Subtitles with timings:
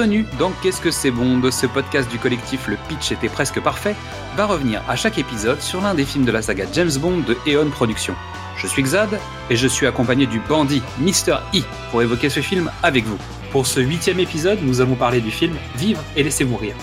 [0.00, 3.60] Bienvenue dans Qu'est-ce que c'est bon de ce podcast du collectif Le Pitch était presque
[3.60, 3.94] parfait,
[4.34, 7.36] va revenir à chaque épisode sur l'un des films de la saga James Bond de
[7.46, 8.14] Eon Productions.
[8.56, 11.40] Je suis Xad et je suis accompagné du bandit Mr.
[11.54, 13.18] E pour évoquer ce film avec vous.
[13.52, 16.74] Pour ce huitième épisode, nous allons parler du film Vivre et laisser mourir.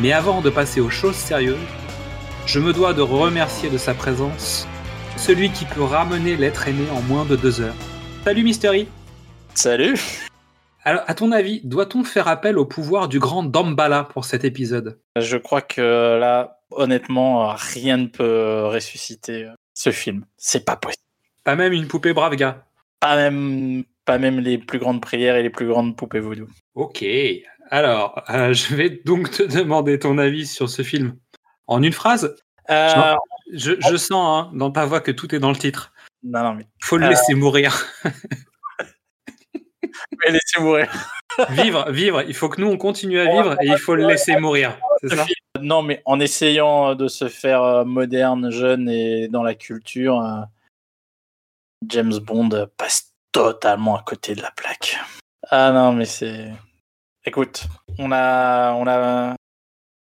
[0.00, 1.58] Mais avant de passer aux choses sérieuses,
[2.46, 4.66] je me dois de remercier de sa présence
[5.18, 7.76] celui qui peut ramener l'être aimé en moins de deux heures.
[8.24, 8.80] Salut Mr.
[8.80, 8.86] E
[9.52, 10.25] Salut
[10.86, 15.00] Alors, à ton avis, doit-on faire appel au pouvoir du grand Dambala pour cet épisode?
[15.18, 20.24] Je crois que là, honnêtement, rien ne peut ressusciter ce film.
[20.36, 21.02] C'est pas possible.
[21.42, 22.64] Pas même une poupée brave gars
[23.00, 26.46] Pas même, pas même les plus grandes prières et les plus grandes poupées voodoo.
[26.76, 27.04] Ok.
[27.72, 31.16] Alors, euh, je vais donc te demander ton avis sur ce film.
[31.66, 32.36] En une phrase?
[32.70, 33.14] Euh,
[33.52, 34.12] je, je sens
[34.46, 35.92] hein, dans ta voix que tout est dans le titre.
[36.22, 37.08] non, non, mais, Faut le Euh.
[37.08, 37.76] laisser mourir.
[40.24, 40.90] mais laissez mourir.
[41.50, 42.22] vivre, vivre.
[42.22, 44.78] Il faut que nous, on continue à vivre et il faut le laisser mourir.
[45.00, 45.26] C'est ça?
[45.60, 50.42] Non, mais en essayant de se faire euh, moderne, jeune et dans la culture, euh,
[51.86, 54.98] James Bond passe totalement à côté de la plaque.
[55.50, 56.52] Ah non, mais c'est.
[57.24, 57.64] Écoute,
[57.98, 59.34] on a, on a,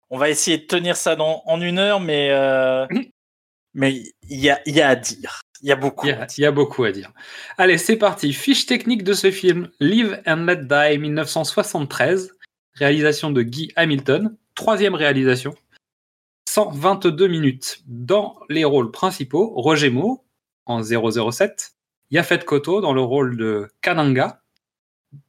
[0.10, 2.86] on va essayer de tenir ça dans, en une heure, mais euh,
[3.74, 3.94] mais
[4.30, 5.42] il y a, il y a à dire.
[5.62, 6.08] Il y a beaucoup.
[6.08, 7.12] Il y, a, beaucoup à dire.
[7.58, 8.34] Allez, c'est parti.
[8.34, 12.32] Fiche technique de ce film Live and Let Die 1973.
[12.74, 14.36] Réalisation de Guy Hamilton.
[14.56, 15.56] Troisième réalisation.
[16.50, 17.80] 122 minutes.
[17.86, 20.24] Dans les rôles principaux, Roger Moore
[20.66, 21.74] en 007.
[22.12, 24.42] Yafet Koto dans le rôle de Kananga.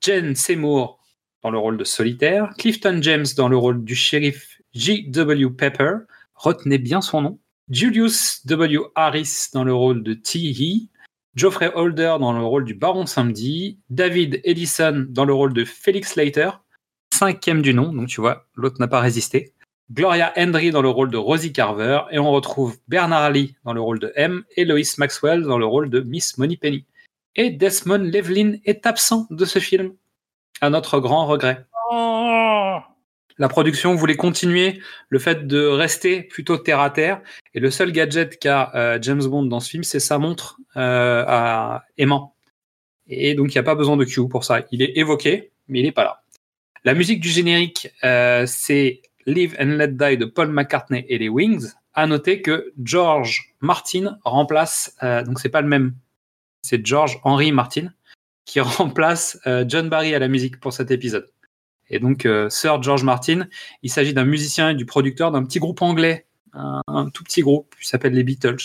[0.00, 0.98] Jen Seymour
[1.42, 2.52] dans le rôle de Solitaire.
[2.58, 5.50] Clifton James dans le rôle du shérif J.W.
[5.50, 5.94] Pepper.
[6.34, 7.38] Retenez bien son nom.
[7.70, 8.78] Julius W.
[8.94, 10.88] Harris dans le rôle de T.E.,
[11.34, 16.16] Geoffrey Holder dans le rôle du Baron Samedi, David Edison dans le rôle de Felix
[16.16, 16.50] Leiter,
[17.12, 19.52] cinquième du nom, donc tu vois, l'autre n'a pas résisté,
[19.92, 23.80] Gloria Hendry dans le rôle de Rosie Carver, et on retrouve Bernard Lee dans le
[23.82, 26.86] rôle de M, et Lois Maxwell dans le rôle de Miss Moneypenny.
[27.36, 29.92] Et Desmond Levlin est absent de ce film,
[30.62, 31.66] à notre grand regret.
[31.90, 32.78] Oh
[33.38, 37.20] La production voulait continuer le fait de rester plutôt terre à terre.
[37.54, 41.24] Et le seul gadget qu'a euh, James Bond dans ce film, c'est sa montre euh,
[41.26, 42.34] à aimant.
[43.06, 44.62] Et donc, il n'y a pas besoin de Q pour ça.
[44.72, 46.22] Il est évoqué, mais il n'est pas là.
[46.84, 51.28] La musique du générique, euh, c'est Live and Let Die de Paul McCartney et les
[51.28, 51.68] Wings.
[51.94, 55.94] À noter que George Martin remplace, donc c'est pas le même,
[56.62, 57.88] c'est George Henry Martin
[58.44, 61.28] qui remplace John Barry à la musique pour cet épisode.
[61.90, 63.46] Et donc, euh, Sir George Martin,
[63.82, 67.40] il s'agit d'un musicien et du producteur d'un petit groupe anglais, un, un tout petit
[67.42, 68.56] groupe qui s'appelle les Beatles.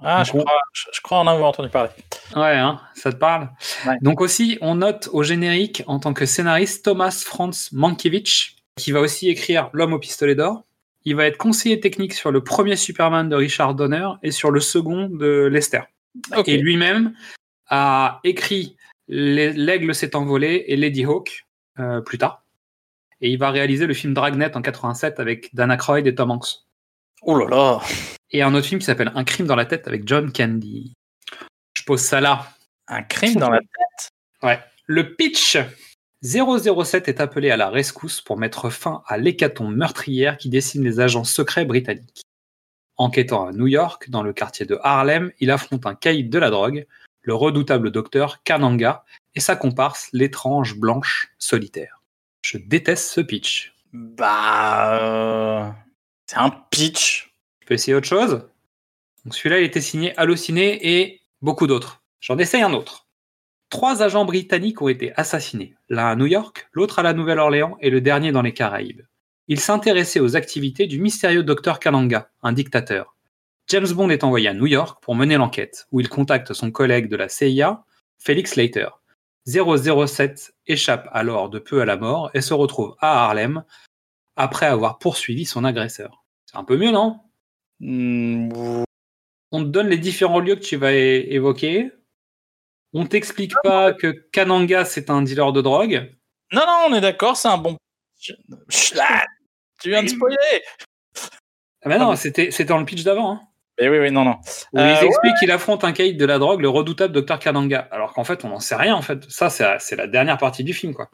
[0.00, 1.90] Ah, je on- crois, je, je crois en avoir entendu parler.
[2.36, 3.50] Ouais, hein, ça te parle?
[3.86, 3.96] Ouais.
[4.00, 9.00] Donc aussi, on note au générique, en tant que scénariste, Thomas Franz Mankiewicz, qui va
[9.00, 10.62] aussi écrire L'homme au pistolet d'or.
[11.04, 14.60] Il va être conseiller technique sur le premier Superman de Richard Donner et sur le
[14.60, 15.80] second de Lester.
[16.36, 16.46] Ok.
[16.48, 17.14] Et lui-même
[17.68, 18.76] a écrit
[19.08, 21.46] L'aigle s'est envolé et Lady Hawk
[21.78, 22.44] euh, plus tard.
[23.20, 26.64] Et il va réaliser le film Dragnet en 87 avec Dana Croyd et Tom Hanks.
[27.22, 27.80] Oh là là.
[28.30, 30.94] Et un autre film qui s'appelle Un crime dans la tête avec John Candy.
[31.74, 32.48] Je pose ça là.
[32.86, 33.60] Un crime dans la
[34.42, 34.60] Ouais.
[34.86, 35.58] Le pitch
[36.22, 41.00] 007 est appelé à la rescousse pour mettre fin à l'hécatombe meurtrière qui décime les
[41.00, 42.22] agents secrets britanniques.
[42.96, 46.50] Enquêtant à New York, dans le quartier de Harlem, il affronte un caïd de la
[46.50, 46.86] drogue,
[47.22, 49.04] le redoutable docteur Kananga,
[49.38, 52.02] et sa comparse, l'étrange blanche solitaire.
[52.42, 53.72] Je déteste ce pitch.
[53.92, 54.98] Bah.
[55.00, 55.70] euh,
[56.26, 57.32] C'est un pitch.
[57.60, 58.48] Je peux essayer autre chose?
[59.24, 62.02] Donc celui-là, il était signé Allociné et beaucoup d'autres.
[62.20, 63.06] J'en essaye un autre.
[63.70, 67.90] Trois agents britanniques ont été assassinés, l'un à New York, l'autre à la Nouvelle-Orléans et
[67.90, 69.02] le dernier dans les Caraïbes.
[69.46, 73.14] Ils s'intéressaient aux activités du mystérieux docteur Kananga, un dictateur.
[73.68, 77.08] James Bond est envoyé à New York pour mener l'enquête, où il contacte son collègue
[77.08, 77.84] de la CIA,
[78.18, 78.88] Felix Leiter.
[79.48, 83.64] 007 échappe alors de peu à la mort et se retrouve à Harlem
[84.36, 86.24] après avoir poursuivi son agresseur.
[86.46, 87.20] C'est un peu mieux, non?
[87.80, 88.50] Hmm,
[89.50, 91.90] on te donne les différents lieux que tu vas évoquer.
[92.92, 96.14] On t'explique pas que Kananga c'est un dealer de drogue.
[96.52, 97.76] Non, non, on est d'accord, c'est un bon.
[98.20, 98.34] Tu
[99.90, 100.36] viens de spoiler
[101.82, 103.32] Ah bah non, c'était c'était dans le pitch d'avant.
[103.32, 103.40] Hein,
[103.80, 104.36] Mais oui, oui, non, non.
[104.72, 107.88] où Euh, ils expliquent qu'il affronte un caïd de la drogue, le redoutable Dr Kananga.
[107.90, 108.94] Alors qu'en fait, on n'en sait rien.
[108.94, 111.10] En fait, ça c'est la- dernière partie du film, quoi.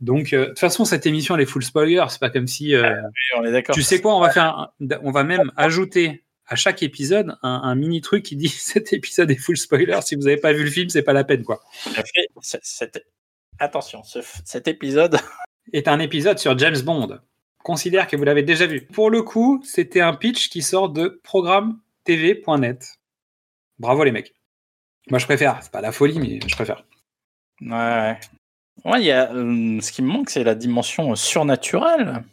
[0.00, 2.04] Donc, euh, de toute façon, cette émission elle est full spoiler.
[2.08, 2.74] C'est pas comme si.
[2.74, 3.74] euh, Oui, on est d'accord.
[3.74, 4.70] tu sais quoi On va faire, un-
[5.02, 9.30] on va même ajouter à chaque épisode un, un mini truc qui dit cet épisode
[9.32, 9.98] est full spoiler.
[10.02, 11.60] Si vous n'avez pas vu le film, c'est pas la peine, quoi.
[13.58, 15.18] Attention, ce- cet épisode.
[15.72, 17.18] est un épisode sur James Bond.
[17.62, 18.86] Considère que vous l'avez déjà vu.
[18.86, 21.20] Pour le coup, c'était un pitch qui sort de
[23.78, 24.34] Bravo les mecs.
[25.10, 26.84] Moi je préfère, c'est pas la folie, mais je préfère.
[27.60, 28.18] Ouais,
[28.84, 29.02] ouais.
[29.02, 32.24] Y a, euh, ce qui me manque, c'est la dimension euh, surnaturelle.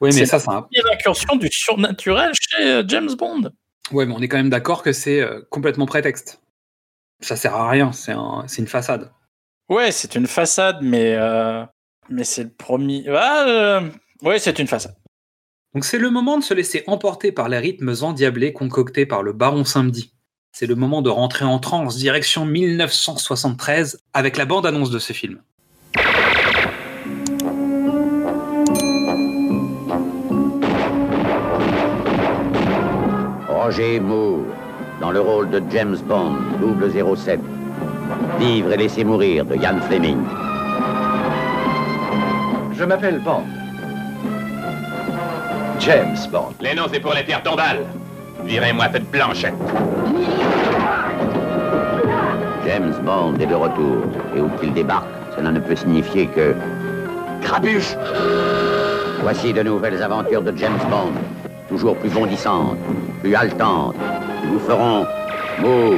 [0.00, 0.66] Oui, mais ça, c'est un...
[0.90, 3.52] L'incursion du surnaturel chez euh, James Bond.
[3.92, 6.40] Ouais, mais on est quand même d'accord que c'est euh, complètement prétexte.
[7.20, 9.12] Ça sert à rien, c'est un- c'est une façade.
[9.68, 11.64] Ouais, c'est une façade, mais, euh,
[12.08, 13.04] mais c'est le premier.
[13.08, 13.90] Ah, euh,
[14.22, 14.94] Ouais, c'est une façade.
[15.74, 19.32] Donc c'est le moment de se laisser emporter par les rythmes endiablés concoctés par le
[19.32, 20.12] baron Samedi.
[20.52, 25.40] C'est le moment de rentrer en transe direction 1973 avec la bande-annonce de ce film.
[33.48, 34.44] Roger Moore,
[35.00, 36.36] dans le rôle de James Bond,
[37.16, 37.40] 007.
[38.38, 40.22] Vivre et laisser mourir de Ian Fleming.
[42.74, 43.61] Je m'appelle Bond.
[45.84, 46.54] James Bond.
[46.60, 47.84] Les noms, c'est pour les pierres tombales.
[48.44, 49.54] Virez-moi cette blanchette.
[52.64, 54.04] James Bond est de retour.
[54.36, 56.54] Et où qu'il débarque, cela ne peut signifier que...
[57.42, 57.96] Crabuche
[59.22, 61.14] Voici de nouvelles aventures de James Bond.
[61.68, 62.78] Toujours plus bondissantes,
[63.20, 63.96] plus haletantes.
[64.40, 65.04] qui vous feront
[65.58, 65.94] Moore,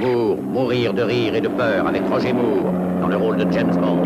[0.00, 3.76] Moore, mourir de rire et de peur avec Roger Moore dans le rôle de James
[3.76, 4.02] Bond.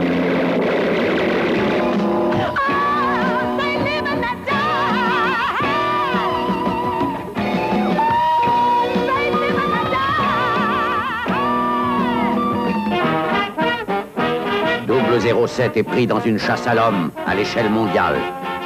[15.42, 18.14] Double 07 est pris dans une chasse à l'homme à l'échelle mondiale.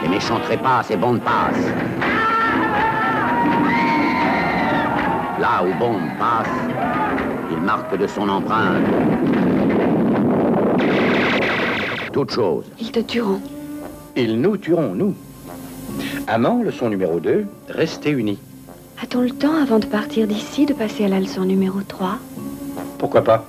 [0.02, 1.56] Les méchants trépassent et Bond passe.
[5.40, 6.52] Là où Bond passe,
[7.50, 8.84] il marque de son empreinte
[12.12, 12.64] toute chose.
[12.78, 13.40] Ils te tueront.
[14.14, 15.14] Ils nous tueront, nous.
[16.26, 18.38] Amant, leçon numéro 2, restez unis.
[19.02, 22.18] A-t-on le temps avant de partir d'ici de passer à la leçon numéro 3
[22.98, 23.46] Pourquoi pas?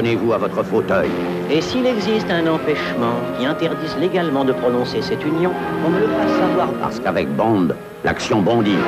[0.00, 1.10] Cramponnez-vous à votre fauteuil.
[1.50, 5.52] Et s'il existe un empêchement qui interdise légalement de prononcer cette union,
[5.86, 6.68] on me le fasse savoir.
[6.80, 7.68] Parce qu'avec Bond,
[8.02, 8.78] l'action bondit.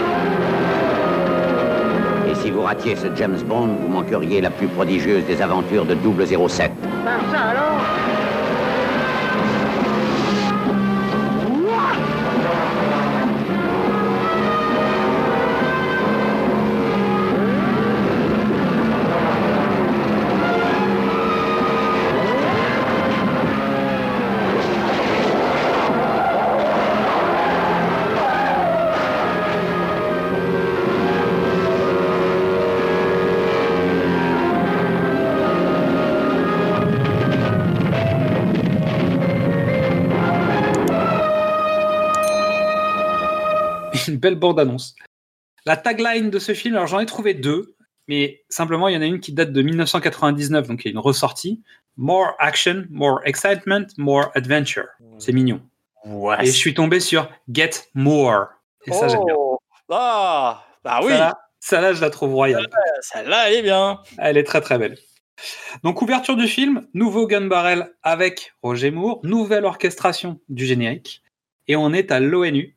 [2.31, 5.95] Et si vous ratiez ce James Bond, vous manqueriez la plus prodigieuse des aventures de
[5.95, 6.73] 007.
[7.05, 7.82] Ben ça alors
[44.23, 44.95] belle bande-annonce.
[45.67, 47.77] La tagline de ce film, alors j'en ai trouvé deux,
[48.09, 50.93] mais simplement il y en a une qui date de 1999, donc il y a
[50.93, 51.63] une ressortie.
[51.99, 54.87] More action, more excitement, more adventure.
[55.19, 55.61] C'est mignon.
[56.41, 58.47] Et je suis tombé sur Get More.
[58.87, 59.35] Et ça, j'aime bien.
[59.37, 59.59] Oh.
[59.91, 62.67] Ah, bah oui, Ça, ça, là, je la trouve royale.
[63.03, 64.01] celle-là, elle est bien.
[64.17, 64.97] Elle est très très belle.
[65.85, 71.23] Donc, ouverture du film, nouveau gun barrel avec Roger Moore, nouvelle orchestration du générique.
[71.69, 72.77] Et on est à l'ONU,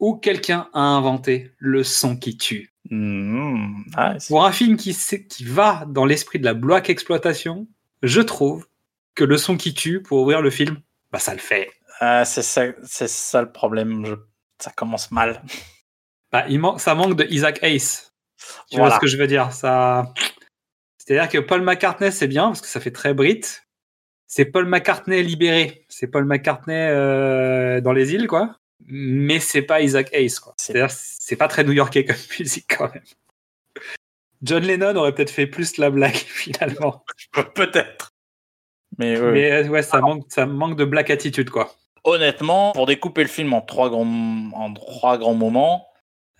[0.00, 2.72] où quelqu'un a inventé le son qui tue.
[2.90, 4.28] Mmh, nice.
[4.28, 4.96] Pour un film qui,
[5.44, 7.66] va dans l'esprit de la block exploitation,
[8.02, 8.66] je trouve
[9.14, 11.70] que le son qui tue pour ouvrir le film, bah ça le fait.
[12.00, 14.06] Ah, c'est ça, le problème.
[14.06, 14.14] je-
[14.60, 15.42] Ça commence mal.
[16.32, 17.78] Bah, il man- ça manque de Isaac Hayes.
[18.70, 18.86] Tu Voilà.
[18.90, 20.12] vois ce que je veux dire ça...
[20.98, 23.40] C'est-à-dire que Paul McCartney, c'est bien, parce que ça fait très Brit.
[24.26, 25.86] C'est Paul McCartney libéré.
[25.88, 28.58] C'est Paul McCartney euh, dans les îles, quoi.
[28.90, 30.54] Mais c'est pas Isaac Hayes, quoi.
[30.56, 33.02] C'est- C'est-à-dire, c'est pas très new-yorkais comme musique, quand même.
[34.42, 37.04] John Lennon aurait peut-être fait plus la blague, finalement.
[37.54, 38.12] Peut-être.
[38.98, 41.74] Mais, euh, ouais, ça manque, ça manque de black attitude, quoi.
[42.04, 45.86] honnêtement, pour découper le film en trois grands, en trois grands moments,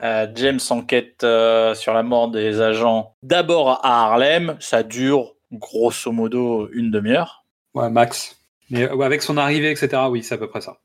[0.02, 4.56] euh, James enquête euh, sur la mort des agents d'abord à Harlem.
[4.60, 7.44] Ça dure grosso modo une demi-heure.
[7.74, 8.36] Ouais, Max.
[8.70, 10.78] Mais avec son arrivée, etc., oui, c'est à peu près ça.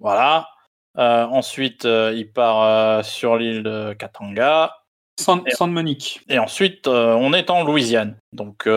[0.00, 0.48] Voilà.
[0.96, 4.74] Euh, ensuite, euh, il part euh, sur l'île de Katanga.
[5.18, 6.20] San, San Monique.
[6.28, 8.16] Et ensuite, on est en Louisiane.
[8.32, 8.68] Donc,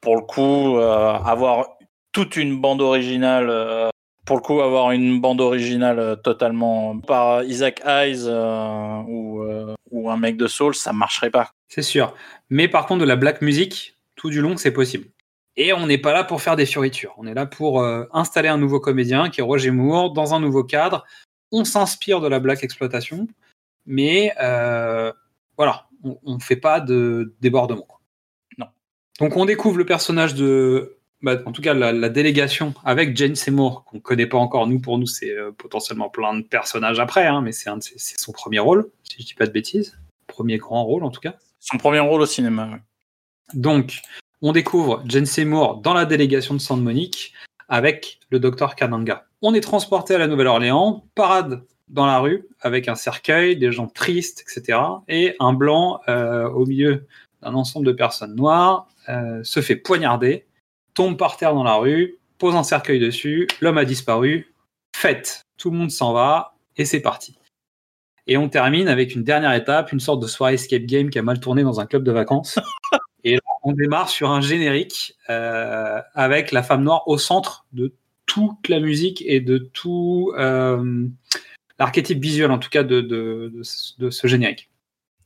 [0.00, 1.68] pour le coup, avoir
[2.12, 3.92] toute une bande originale,
[4.26, 10.10] pour le coup, avoir une bande originale totalement par Isaac Hayes euh, ou, euh, ou
[10.10, 11.50] un mec de Soul, ça marcherait pas.
[11.68, 12.12] C'est sûr.
[12.50, 15.06] Mais par contre, de la black music, tout du long, c'est possible.
[15.56, 17.14] Et on n'est pas là pour faire des fioritures.
[17.18, 20.40] On est là pour euh, installer un nouveau comédien qui est Roger Moore dans un
[20.40, 21.04] nouveau cadre.
[21.52, 23.28] On s'inspire de la black exploitation,
[23.86, 25.12] mais euh,
[25.56, 27.82] voilà, on ne fait pas de débordement.
[27.88, 28.00] quoi.
[28.58, 28.66] Non.
[29.20, 33.34] Donc on découvre le personnage de, bah, en tout cas la, la délégation avec Jane
[33.36, 34.66] Seymour qu'on connaît pas encore.
[34.66, 37.82] Nous pour nous c'est euh, potentiellement plein de personnages après, hein, mais c'est un de
[37.82, 41.10] ses- c'est son premier rôle, si je dis pas de bêtises, premier grand rôle en
[41.10, 41.34] tout cas.
[41.60, 42.68] Son premier rôle au cinéma.
[42.70, 42.80] ouais.
[43.54, 44.00] Donc,
[44.42, 47.32] on découvre Jane Seymour dans la délégation de San Monique
[47.68, 49.25] avec le docteur Kananga.
[49.42, 53.86] On est transporté à la Nouvelle-Orléans, parade dans la rue avec un cercueil, des gens
[53.86, 54.78] tristes, etc.
[55.08, 57.06] Et un blanc euh, au milieu
[57.42, 60.46] d'un ensemble de personnes noires euh, se fait poignarder,
[60.94, 64.54] tombe par terre dans la rue, pose un cercueil dessus, l'homme a disparu,
[64.96, 67.38] fête, tout le monde s'en va et c'est parti.
[68.26, 71.22] Et on termine avec une dernière étape, une sorte de soirée escape game qui a
[71.22, 72.58] mal tourné dans un club de vacances.
[73.24, 77.92] Et là, on démarre sur un générique euh, avec la femme noire au centre de
[78.26, 81.06] toute la musique et de tout euh,
[81.78, 84.70] l'archétype visuel, en tout cas, de, de, de, ce- de ce générique.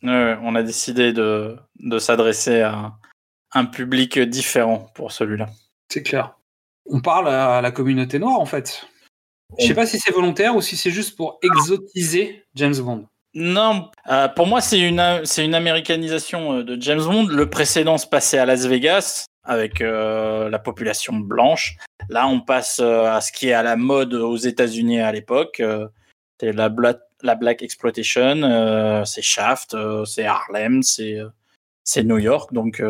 [0.03, 1.59] On a décidé de,
[1.99, 2.95] s'adresser à
[3.53, 5.49] un public différent pour celui-là.
[5.89, 6.37] C'est clair.
[6.87, 8.87] On parle à la communauté noire, en fait.
[9.59, 13.07] Je sais pas si c'est volontaire ou si c'est juste pour exotiser James Bond.
[13.35, 17.27] Non, euh, pour moi, c'est une, c'est une américanisation euh, de James Bond.
[17.27, 21.77] Le précédent se passait à Las Vegas avec euh, la population blanche.
[22.09, 25.61] Là, on passe euh, à ce qui est à la mode aux États-Unis à l'époque.
[25.61, 25.89] Euh,
[26.39, 32.55] c'est la, bla- la Black Exploitation, c'est Shaft, c'est Harlem, c'est New York.
[32.55, 32.83] Donc,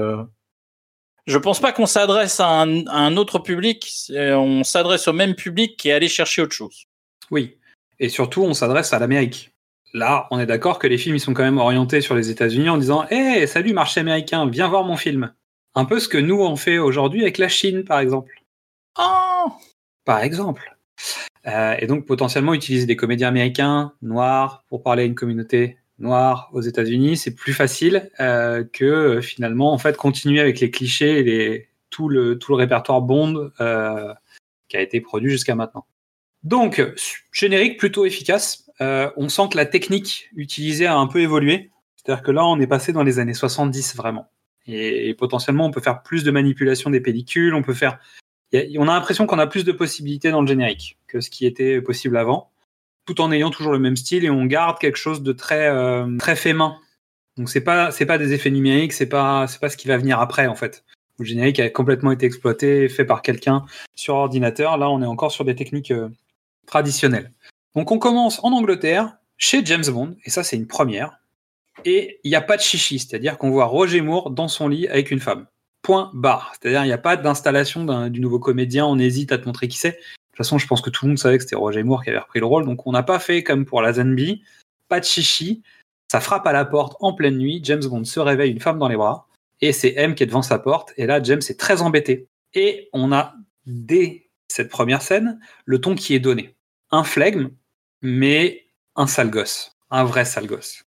[1.27, 3.93] je pense pas qu'on s'adresse à un, autre public.
[4.17, 6.85] On s'adresse au même public qui est allé chercher autre chose.
[7.33, 7.59] Oui.
[7.99, 9.51] Et surtout, on s'adresse à l'Amérique.
[9.95, 12.69] Là, on est d'accord que les films ils sont quand même orientés sur les États-Unis
[12.69, 15.33] en disant Hé, salut marché américain, viens voir mon film.
[15.75, 18.43] Un peu ce que nous on fait aujourd'hui avec la Chine, par exemple.
[18.99, 19.53] Oh
[20.05, 20.77] Par exemple.
[21.47, 26.51] Euh, et donc potentiellement utiliser des comédiens américains noirs pour parler à une communauté noire
[26.53, 31.23] aux États-Unis, c'est plus facile euh, que finalement en fait continuer avec les clichés et
[31.23, 34.13] les, tout le tout le répertoire Bond euh,
[34.69, 35.87] qui a été produit jusqu'à maintenant.
[36.43, 36.83] Donc
[37.33, 38.71] générique plutôt efficace.
[38.81, 41.71] Euh, on sent que la technique utilisée a un peu évolué.
[41.97, 44.31] C'est-à-dire que là on est passé dans les années 70 vraiment.
[44.67, 47.99] Et, potentiellement on peut faire plus de manipulation des pellicules, on peut faire
[48.55, 51.47] a- on a l'impression qu'on a plus de possibilités dans le générique que ce qui
[51.47, 52.51] était possible avant,
[53.07, 56.17] tout en ayant toujours le même style et on garde quelque chose de très euh,
[56.19, 56.77] très fait main.
[57.37, 59.97] Donc c'est pas c'est pas des effets numériques, c'est pas c'est pas ce qui va
[59.97, 60.85] venir après en fait.
[61.19, 63.65] Le générique a complètement été exploité, fait par quelqu'un
[63.95, 64.79] sur ordinateur.
[64.79, 66.09] Là, on est encore sur des techniques euh,
[66.67, 67.33] traditionnelles.
[67.75, 71.20] Donc on commence en Angleterre chez James Bond et ça c'est une première.
[71.85, 74.87] Et il n'y a pas de chichi, c'est-à-dire qu'on voit Roger Moore dans son lit
[74.89, 75.47] avec une femme.
[75.83, 76.53] Point barre.
[76.53, 79.79] C'est-à-dire il n'y a pas d'installation du nouveau comédien, on hésite à te montrer qui
[79.79, 79.93] c'est.
[79.93, 82.11] De toute façon, je pense que tout le monde savait que c'était Roger Moore qui
[82.11, 84.43] avait repris le rôle, donc on n'a pas fait comme pour la Zenby,
[84.89, 85.63] pas de chichi.
[86.11, 88.89] Ça frappe à la porte en pleine nuit, James Bond se réveille, une femme dans
[88.89, 89.29] les bras,
[89.61, 92.27] et c'est M qui est devant sa porte, et là James est très embêté.
[92.55, 93.35] Et on a,
[93.67, 96.57] dès cette première scène, le ton qui est donné.
[96.91, 97.51] Un flegme,
[98.03, 99.77] mais un sale gosse.
[99.91, 100.83] Un vrai sale gosse.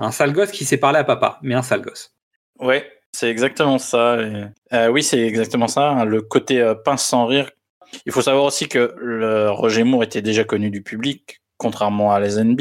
[0.00, 2.14] Un sale gosse qui sait parler à papa, mais un sale gosse.
[2.58, 4.14] Ouais, c'est exactement ça.
[4.14, 5.90] euh, oui, c'est exactement ça.
[5.90, 7.50] hein, Le côté euh, pince sans rire.
[8.06, 12.20] Il faut savoir aussi que le Roger Moore était déjà connu du public, contrairement à
[12.20, 12.60] les NB,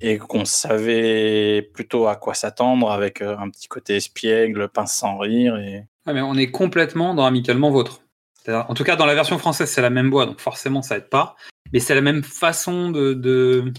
[0.00, 5.18] et qu'on savait plutôt à quoi s'attendre avec euh, un petit côté espiègle, pince sans
[5.18, 5.56] rire.
[5.56, 5.84] Et...
[6.06, 8.02] Ah, mais on est complètement dans Amicalement Vôtre.
[8.48, 11.08] En tout cas, dans la version française, c'est la même voix, donc forcément, ça aide
[11.08, 11.34] pas.
[11.72, 13.72] Mais c'est la même façon de, de,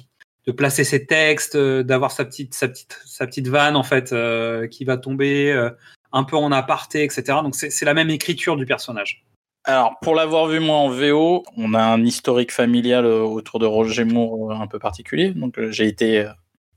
[0.47, 4.11] de placer ses textes, euh, d'avoir sa petite, sa, petite, sa petite vanne, en fait,
[4.13, 5.69] euh, qui va tomber euh,
[6.11, 7.23] un peu en aparté, etc.
[7.43, 9.25] Donc, c'est la même écriture du personnage.
[9.65, 14.05] Alors, pour l'avoir vu moi en VO, on a un historique familial autour de Roger
[14.05, 15.31] Moore un peu particulier.
[15.31, 16.25] Donc, j'ai été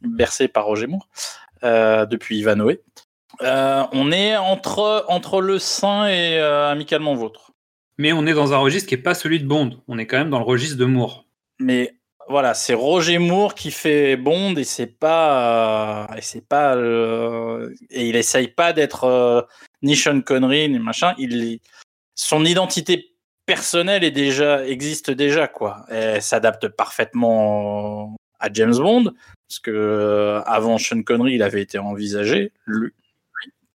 [0.02, 1.08] bercé par Roger Moore
[1.64, 2.78] euh, depuis Ivanhoe.
[3.42, 7.52] Euh, on est entre, entre le Saint et euh, Amicalement Vôtre.
[7.98, 9.78] Mais on est dans un registre qui n'est pas celui de Bond.
[9.88, 11.26] On est quand même dans le registre de Moore.
[11.58, 12.00] Mais
[12.30, 17.75] voilà, c'est Roger Moore qui fait Bond et c'est pas euh, et c'est pas euh,
[17.90, 19.42] et il essaye pas d'être euh,
[19.82, 21.12] ni Sean Connery ni machin.
[21.18, 21.58] Il
[22.14, 23.14] son identité
[23.46, 25.84] personnel est déjà existe déjà quoi.
[25.88, 29.12] Elle s'adapte parfaitement à James Bond
[29.49, 32.92] parce que avant Sean Connery, il avait été envisagé lui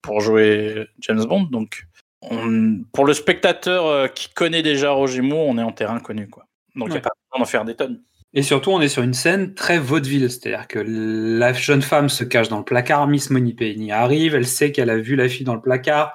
[0.03, 1.45] pour jouer James Bond.
[1.45, 1.87] Donc
[2.21, 6.45] on- pour le spectateur qui connaît déjà Roger Moore, on est en terrain connu quoi.
[6.77, 8.03] Donc il n'y a pas besoin d'en faire des tonnes.
[8.35, 12.25] Et surtout, on est sur une scène très vaudeville, c'est-à-dire que la jeune femme se
[12.25, 15.55] cache dans le placard, Miss Moneypenny arrive, elle sait qu'elle a vu la fille dans
[15.55, 16.15] le placard,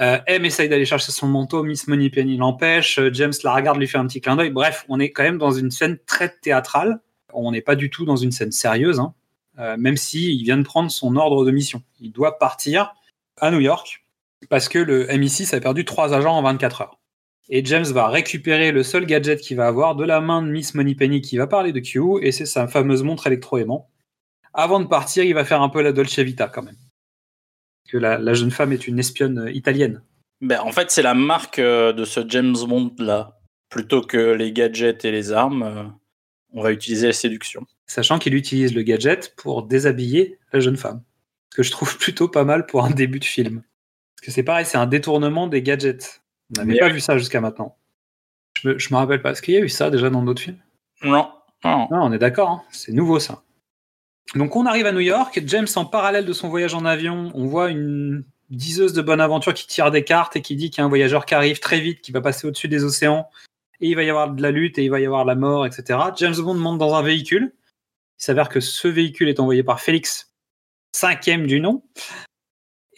[0.00, 3.88] euh, M essaye d'aller chercher son manteau, Miss Moneypenny l'empêche, euh, James la regarde, lui
[3.88, 4.50] fait un petit clin d'œil.
[4.50, 7.00] Bref, on est quand même dans une scène très théâtrale.
[7.32, 9.14] On n'est pas du tout dans une scène sérieuse, hein,
[9.58, 11.82] euh, même s'il vient de prendre son ordre de mission.
[12.00, 12.94] Il doit partir
[13.40, 14.04] à New York
[14.50, 16.98] parce que le MI6 a perdu trois agents en 24 heures.
[17.50, 20.74] Et James va récupérer le seul gadget qu'il va avoir de la main de Miss
[20.74, 23.88] Moneypenny qui va parler de Q, et c'est sa fameuse montre électro-aimant.
[24.52, 26.76] Avant de partir, il va faire un peu la Dolce Vita quand même.
[27.84, 30.02] Parce que la, la jeune femme est une espionne euh, italienne.
[30.40, 33.40] Ben, en fait, c'est la marque euh, de ce James Bond là.
[33.70, 35.84] Plutôt que les gadgets et les armes, euh,
[36.52, 37.66] on va utiliser la séduction.
[37.86, 41.02] Sachant qu'il utilise le gadget pour déshabiller la jeune femme.
[41.50, 43.62] Ce que je trouve plutôt pas mal pour un début de film.
[44.16, 46.22] Parce que c'est pareil, c'est un détournement des gadgets.
[46.50, 46.92] On n'avait pas oui.
[46.92, 47.76] vu ça jusqu'à maintenant.
[48.60, 49.32] Je me, je me rappelle pas.
[49.32, 50.58] Est-ce qu'il y a eu ça déjà dans d'autres films?
[51.02, 51.30] Non,
[51.64, 51.88] non.
[51.90, 52.62] Non, on est d'accord, hein.
[52.70, 53.42] c'est nouveau ça.
[54.34, 57.46] Donc on arrive à New York, James en parallèle de son voyage en avion, on
[57.46, 60.82] voit une diseuse de bonne aventure qui tire des cartes et qui dit qu'il y
[60.82, 63.28] a un voyageur qui arrive très vite, qui va passer au-dessus des océans,
[63.80, 65.64] et il va y avoir de la lutte et il va y avoir la mort,
[65.66, 65.98] etc.
[66.16, 67.54] James Bond monte dans un véhicule.
[68.18, 70.34] Il s'avère que ce véhicule est envoyé par Félix,
[70.92, 71.82] cinquième du nom,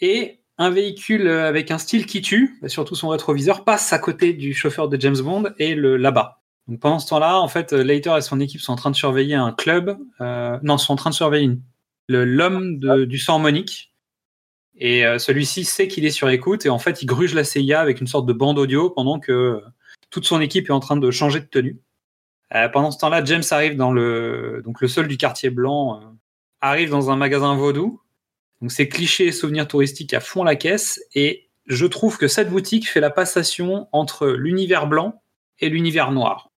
[0.01, 4.33] et un véhicule euh, avec un style qui tue, surtout son rétroviseur, passe à côté
[4.33, 6.41] du chauffeur de James Bond et le là-bas.
[6.67, 8.95] Donc pendant ce temps-là, en fait, euh, Leiter et son équipe sont en train de
[8.95, 9.97] surveiller un club.
[10.21, 11.57] euh, non, sont en train de surveiller
[12.07, 13.93] le- l'homme du sang monique.
[14.83, 18.01] Et celui-ci sait qu'il est sur écoute et en fait, il gruge la CIA avec
[18.01, 19.61] une sorte de bande audio pendant que
[20.09, 21.79] toute son équipe est en train de changer de tenue.
[22.73, 26.01] Pendant ce temps-là, James arrive dans le donc le du quartier blanc
[26.61, 28.01] arrive dans un magasin vaudou.
[28.61, 32.49] Donc c'est clichés et souvenirs touristiques à fond la caisse et je trouve que cette
[32.49, 35.21] boutique fait la passation entre l'univers blanc
[35.59, 36.49] et l'univers noir.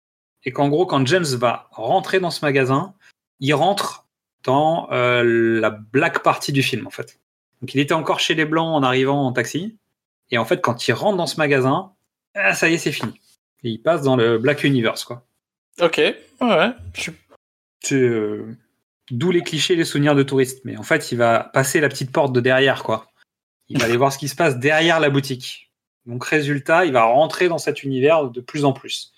[0.45, 2.93] Et qu'en gros, quand James va rentrer dans ce magasin,
[3.39, 4.05] il rentre
[4.43, 5.23] dans euh,
[5.61, 7.19] la black party du film, en fait.
[7.61, 9.77] Donc il était encore chez les Blancs en arrivant en taxi.
[10.31, 11.93] Et en fait, quand il rentre dans ce magasin,
[12.35, 13.13] ah, ça y est, c'est fini.
[13.63, 15.25] Et il passe dans le Black Universe, quoi.
[15.81, 16.69] Ok, ouais.
[16.95, 17.11] Je suis-
[17.81, 18.57] C'est, euh,
[19.11, 20.63] D'où les clichés, les souvenirs de touristes.
[20.63, 23.07] Mais en fait, il va passer la petite porte de derrière, quoi.
[23.69, 25.71] Il va aller voir ce qui se passe derrière la boutique.
[26.05, 29.13] Donc, résultat, il va rentrer dans cet univers de plus en plus.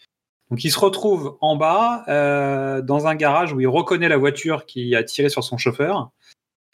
[0.49, 4.65] Donc, il se retrouve en bas, euh, dans un garage où il reconnaît la voiture
[4.65, 6.11] qui a tiré sur son chauffeur.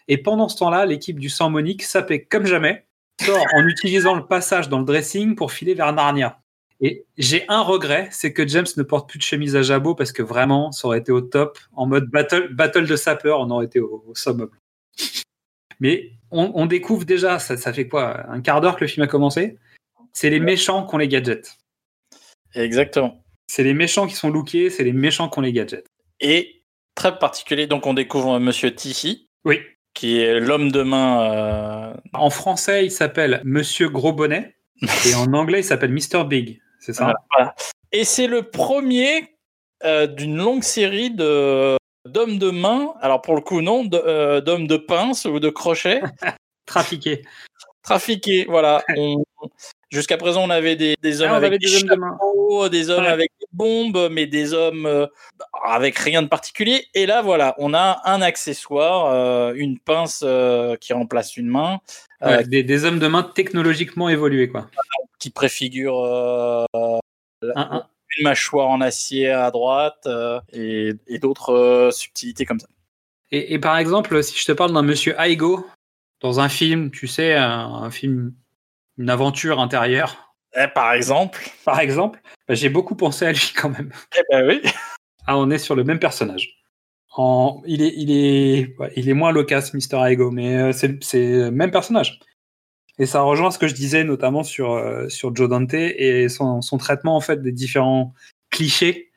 [0.08, 2.86] Et pendant ce temps-là, l'équipe du Sang Monique sapait comme jamais,
[3.22, 6.41] sort en utilisant le passage dans le dressing pour filer vers Narnia.
[6.84, 10.12] Et j'ai un regret, c'est que James ne porte plus de chemise à jabot parce
[10.12, 11.60] que vraiment, ça aurait été au top.
[11.74, 14.50] En mode battle, battle de sapeurs, on aurait été au, au summum.
[15.80, 19.04] Mais on, on découvre déjà, ça, ça fait quoi Un quart d'heure que le film
[19.04, 19.58] a commencé?
[20.14, 21.58] C'est les méchants qui ont les gadgets.
[22.56, 23.24] Exactement.
[23.48, 25.86] C'est les méchants qui sont lookés, c'est les méchants qui ont les gadgets.
[26.20, 26.64] Et
[26.96, 29.60] très particulier, donc on découvre Monsieur Tichy, Oui.
[29.94, 31.32] qui est l'homme de main.
[31.34, 34.56] euh, En français, il s'appelle Monsieur Gros Bonnet.
[35.08, 36.26] et en anglais, il s'appelle Mr.
[36.28, 36.61] Big.
[36.82, 37.56] C'est ça Voilà.
[37.94, 39.36] Et c'est le premier
[39.86, 42.94] euh, d'une longue série de d'hommes de main.
[43.02, 46.02] Alors pour le coup, non, de- euh, d'hommes de pince ou de crochet.
[46.66, 47.24] Trafiqué.
[47.84, 48.46] trafiqués.
[48.50, 48.84] Voilà.
[48.98, 49.24] On-
[49.90, 52.12] Jusqu'à présent, on avait des, des hommes Ah, avec des, des hommes de main.
[52.12, 53.10] chapeaux, des hommes Ouais.
[53.10, 55.06] avec des bombes, mais des hommes euh,
[55.66, 56.86] avec rien de particulier.
[56.94, 61.82] Et là, voilà, on a un accessoire, euh, une pince euh, qui remplace une main,
[62.24, 64.70] euh, Ouais, des, des hommes de main technologiquement évolués, quoi.
[65.22, 67.00] Qui préfigure euh, Un-
[67.56, 72.68] un- une mâchoire en acier à droite euh, et, et d'autres euh, subtilités comme ça.
[73.32, 75.66] Et, et par exemple, si je te parle d'un monsieur Aigo
[76.20, 78.34] dans un film, tu sais, un, un film,
[78.98, 81.40] une aventure intérieure, Eh, par exemple.
[81.64, 83.92] par exemple, bah, j'ai beaucoup pensé à lui quand même.
[84.18, 84.62] Eh ben oui.
[85.28, 86.58] Ah, on est sur le même personnage.
[87.16, 90.04] En, il, est, il, est, il est moins loquace, Mr.
[90.10, 92.20] Aigo, mais c'est le même personnage.
[93.02, 96.62] Et ça rejoint ce que je disais notamment sur, euh, sur Joe Dante et son,
[96.78, 98.14] traitement en fait des différents
[98.52, 99.10] clichés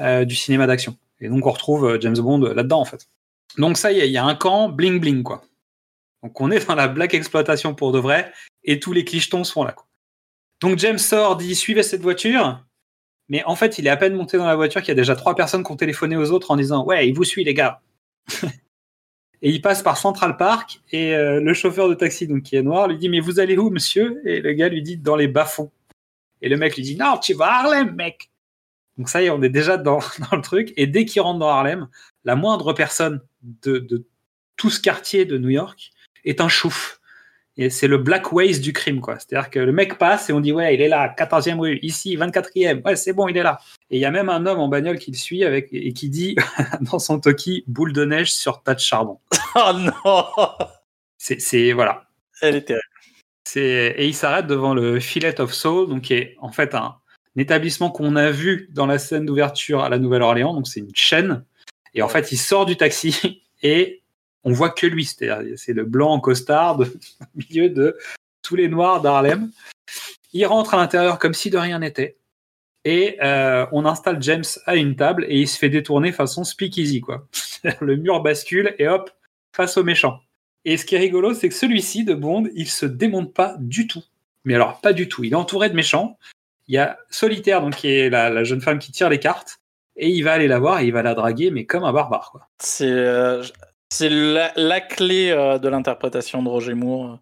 [0.00, 0.96] euh, du cinéma d'action.
[1.20, 3.08] Et donc on retrouve euh, James Bond là-dedans en fait.
[3.56, 5.44] Donc ça y est, il y a un camp bling bling quoi.
[6.24, 8.32] Donc on est dans la black exploitation pour de vrai
[8.64, 9.86] et tous les clichetons sont là quoi.
[10.60, 12.64] Donc James sort, dit suivez cette voiture,
[13.28, 15.14] mais en fait il est à peine monté dans la voiture qu'il y a déjà
[15.14, 17.82] trois personnes qui ont téléphoné aux autres en disant ouais il vous suit les gars.
[19.42, 22.62] et il passe par Central Park et euh, le chauffeur de taxi donc qui est
[22.62, 24.20] noir lui dit mais vous allez où monsieur?
[24.24, 25.70] Et le gars lui dit dans les bas-fonds.
[26.42, 28.30] Et le mec lui dit non, tu vas à Harlem, mec.
[28.96, 29.98] Donc ça y est, on est déjà dans,
[30.30, 30.72] dans le truc.
[30.76, 31.88] Et dès qu'il rentre dans Harlem,
[32.24, 33.20] la moindre personne
[33.62, 34.04] de, de
[34.56, 35.92] tout ce quartier de New York
[36.24, 36.97] est un chouf.
[37.60, 39.18] Et c'est le black waste du crime, quoi.
[39.18, 42.16] C'est-à-dire que le mec passe et on dit, ouais, il est là, 14e rue, ici,
[42.16, 43.58] 24e, ouais, c'est bon, il est là.
[43.90, 46.08] Et il y a même un homme en bagnole qui le suit avec, et qui
[46.08, 46.36] dit,
[46.80, 49.18] dans son toki, boule de neige sur tas de charbon.
[49.56, 50.24] Oh non
[51.16, 52.04] C'est, voilà.
[52.42, 52.84] Elle est terrible.
[53.44, 56.96] C'est, et il s'arrête devant le Fillet of Soul, donc qui est en fait un,
[57.36, 60.94] un établissement qu'on a vu dans la scène d'ouverture à la Nouvelle-Orléans, donc c'est une
[60.94, 61.44] chaîne.
[61.94, 64.02] Et en fait, il sort du taxi et
[64.44, 66.84] on voit que lui, c'est le blanc en costard au
[67.34, 67.96] milieu de
[68.42, 69.50] tous les noirs d'Harlem.
[70.32, 72.16] Il rentre à l'intérieur comme si de rien n'était.
[72.84, 77.00] Et euh, on installe James à une table et il se fait détourner façon speakeasy,
[77.00, 77.26] quoi.
[77.80, 79.10] le mur bascule et hop,
[79.54, 80.20] face au méchant.
[80.64, 83.86] Et ce qui est rigolo, c'est que celui-ci de Bond, il se démonte pas du
[83.86, 84.04] tout.
[84.44, 85.24] Mais alors, pas du tout.
[85.24, 86.18] Il est entouré de méchants.
[86.68, 89.60] Il y a Solitaire, donc qui est la, la jeune femme qui tire les cartes.
[89.96, 92.30] Et il va aller la voir et il va la draguer, mais comme un barbare,
[92.30, 92.48] quoi.
[92.82, 93.44] Euh,
[93.90, 97.16] c'est la, la clé euh, de l'interprétation de Roger Moore euh,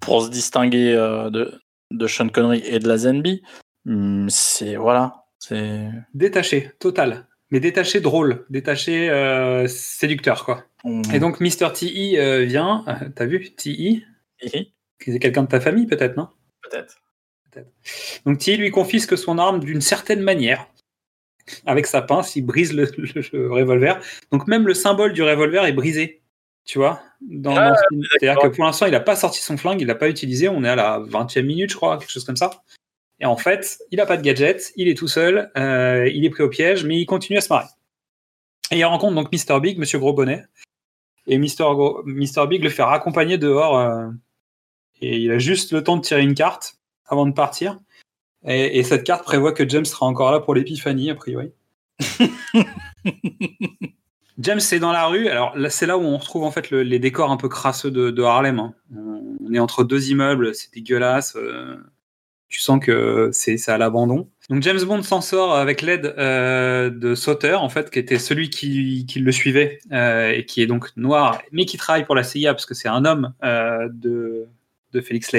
[0.00, 3.42] pour se distinguer euh, de, de Sean Connery et de la Zenby.
[3.86, 7.26] Hum, C'est voilà, c'est Détaché, total.
[7.50, 10.64] Mais détaché drôle, détaché euh, séducteur, quoi.
[10.84, 11.72] on- Et donc, Mr.
[11.74, 12.18] T.E.
[12.18, 12.84] euh, vient.
[13.16, 14.02] T'as vu T.E.
[14.42, 16.28] Hihi, C'est quelqu'un de ta famille, peut-être, non?
[16.62, 17.00] Peut-être.
[18.26, 18.56] Donc, T.E.
[18.58, 20.68] lui confisque son arme d'une certaine manière.
[21.66, 24.00] Avec sa pince, il brise le, le- le revolver.
[24.32, 26.22] Donc, même le symbole du revolver est brisé.
[26.64, 28.02] Tu vois dans, Ah, dans ce film.
[28.20, 30.48] C'est-à-dire que pour l'instant, il n'a pas sorti son flingue, il l'a pas utilisé.
[30.48, 32.50] On est à la 20e minute, je crois, quelque chose comme ça.
[33.20, 36.30] Et en fait, il n'a pas de gadget, il est tout seul, euh, il est
[36.30, 37.66] pris au piège, mais il continue à se marrer.
[38.70, 39.60] Et il rencontre donc Mr.
[39.60, 40.44] Big, Monsieur Gros Bonnet.
[41.26, 41.56] Et Mr.
[41.74, 42.46] Gros- Mr.
[42.48, 43.78] Big le fait raccompagner dehors.
[43.78, 44.08] euh,
[45.00, 46.74] et il a juste le temps de tirer une carte
[47.06, 47.78] avant de partir.
[48.46, 51.50] Et, et cette carte prévoit que James sera encore là pour l'épiphanie, a priori.
[54.38, 55.28] James est dans la rue.
[55.28, 57.90] Alors là, c'est là où on retrouve en fait le- les décors un peu crasseux
[57.90, 58.60] de, Harlem.
[58.60, 58.74] hein.
[59.44, 61.34] On est entre deux immeubles, c'est dégueulasse.
[61.36, 61.76] euh,
[62.48, 64.30] tu sens que c'est à l'abandon.
[64.48, 68.48] Donc James Bond s'en sort avec l'aide euh, de Sauter, en fait, qui était celui
[68.48, 72.54] qui, le suivait euh, et qui est donc noir, mais qui travaille pour la CIA
[72.54, 74.46] parce que c'est un homme de,
[74.92, 75.32] de Felix.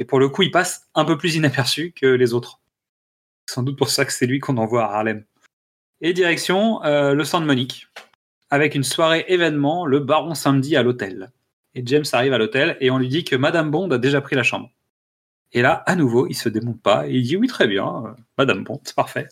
[0.00, 2.58] Et pour le coup, il passe un peu plus inaperçu que les autres.
[3.48, 5.24] Sans doute pour ça que c'est lui qu'on envoie à Harlem.
[6.00, 7.86] Et direction le Sand Monique,
[8.48, 11.30] avec une soirée événement, le Baron samedi à l'hôtel.
[11.74, 14.34] Et James arrive à l'hôtel et on lui dit que Madame Bond a déjà pris
[14.34, 14.70] la chambre.
[15.52, 18.10] Et là, à nouveau, il se démonte pas et il dit oui, très bien, euh,
[18.38, 19.28] Madame Bond, c'est parfait.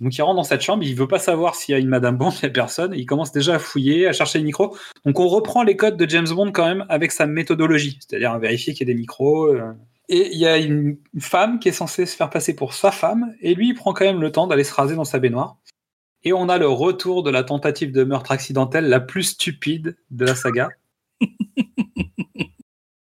[0.00, 2.16] Donc il rentre dans cette chambre, il veut pas savoir s'il y a une Madame
[2.16, 4.76] Bond, il n'y a personne, il commence déjà à fouiller, à chercher le micro.
[5.04, 8.38] Donc on reprend les codes de James Bond quand même avec sa méthodologie, c'est-à-dire à
[8.38, 9.46] vérifier qu'il y a des micros.
[9.46, 9.72] euh.
[10.08, 13.34] Et il y a une femme qui est censée se faire passer pour sa femme,
[13.40, 15.58] et lui il prend quand même le temps d'aller se raser dans sa baignoire.
[16.24, 20.24] Et on a le retour de la tentative de meurtre accidentel la plus stupide de
[20.24, 20.68] la saga.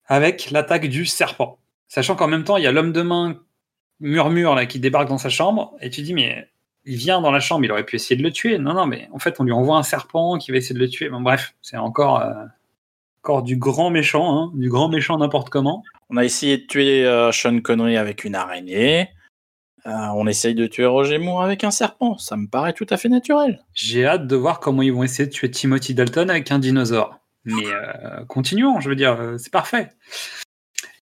[0.09, 1.59] avec l'attaque du serpent.
[1.87, 3.39] Sachant qu'en même temps, il y a l'homme de main
[3.99, 6.49] murmure là, qui débarque dans sa chambre, et tu dis, mais
[6.85, 8.57] il vient dans la chambre, il aurait pu essayer de le tuer.
[8.57, 10.89] Non, non, mais en fait, on lui envoie un serpent qui va essayer de le
[10.89, 11.09] tuer.
[11.09, 12.45] Bon, bref, c'est encore, euh,
[13.23, 15.83] encore du grand méchant, hein, du grand méchant n'importe comment.
[16.09, 19.09] On a essayé de tuer euh, Sean Connery avec une araignée.
[19.85, 22.17] Euh, on essaye de tuer Roger Moore avec un serpent.
[22.17, 23.63] Ça me paraît tout à fait naturel.
[23.73, 27.19] J'ai hâte de voir comment ils vont essayer de tuer Timothy Dalton avec un dinosaure.
[27.45, 27.63] Mais
[28.27, 29.89] continuons, je veux dire, c'est parfait.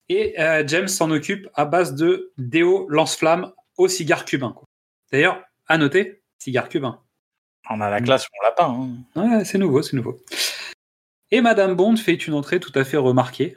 [0.08, 0.36] Et
[0.68, 4.56] James s'en occupe à base de déo lance-flamme au cigare cubain.
[5.12, 7.02] D'ailleurs, à noter, cigare cubain.
[7.70, 8.66] On a la classe, on l'a pas.
[8.66, 8.90] hein.
[9.16, 10.20] Ouais, c'est nouveau, c'est nouveau.
[11.32, 13.56] Et Madame Bond fait une entrée tout à fait remarquée.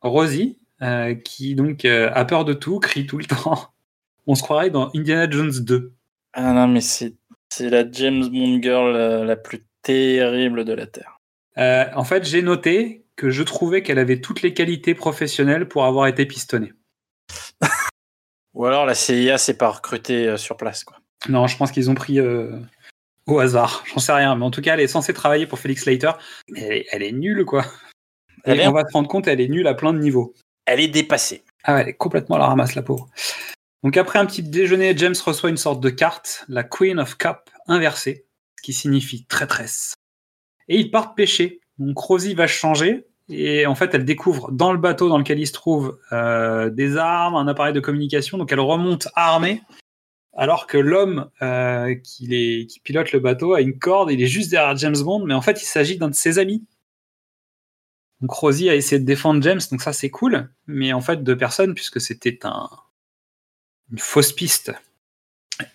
[0.00, 3.72] Rosie, euh, qui donc euh, a peur de tout, crie tout le temps.
[4.26, 5.92] On se croirait dans Indiana Jones 2.
[6.32, 7.14] Ah non, mais c'est
[7.50, 11.20] c'est la James Bond girl euh, la plus terrible de la Terre.
[11.58, 15.84] Euh, en fait, j'ai noté que je trouvais qu'elle avait toutes les qualités professionnelles pour
[15.84, 16.72] avoir été pistonnée.
[18.54, 20.84] Ou alors la CIA s'est pas recrutée sur place.
[20.84, 21.01] Quoi.
[21.28, 22.58] Non, je pense qu'ils ont pris euh,
[23.26, 23.84] au hasard.
[23.92, 24.34] J'en sais rien.
[24.36, 26.12] Mais en tout cas, elle est censée travailler pour Felix Leiter.
[26.48, 27.64] Mais elle est, elle est nulle, quoi.
[28.44, 30.34] Elle Et est- on va se rendre compte, elle est nulle à plein de niveaux.
[30.66, 31.44] Elle est dépassée.
[31.64, 33.08] Ah ouais, elle est complètement à la ramasse, la pauvre.
[33.84, 37.50] Donc après un petit déjeuner, James reçoit une sorte de carte, la Queen of Cup
[37.66, 38.26] inversée,
[38.58, 39.94] ce qui signifie traîtresse.
[40.68, 41.60] Et ils partent pêcher.
[41.78, 45.46] Donc Rosie va changer, et en fait elle découvre dans le bateau dans lequel il
[45.48, 49.62] se trouve euh, des armes, un appareil de communication, donc elle remonte armée,
[50.34, 54.76] alors que l'homme euh, qui, pilote le bateau a une corde, il est juste derrière
[54.76, 56.64] James Bond, mais en fait il s'agit d'un de ses amis.
[58.20, 61.36] Donc Rosie a essayé de défendre James, donc ça c'est cool, mais en fait deux
[61.36, 62.70] personnes, puisque c'était un,
[63.90, 64.72] une fausse piste.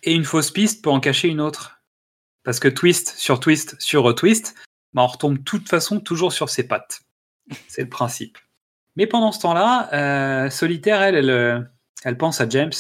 [0.04, 1.82] Et une fausse piste peut en cacher une autre.
[2.44, 4.56] Parce que twist sur twist sur twist,
[4.94, 7.02] bah, on retombe de toute façon toujours sur ses pattes.
[7.68, 8.38] C'est le principe.
[8.96, 11.62] Mais pendant ce temps-là, euh, Solitaire, elle, elle, euh,
[12.04, 12.72] elle pense à James.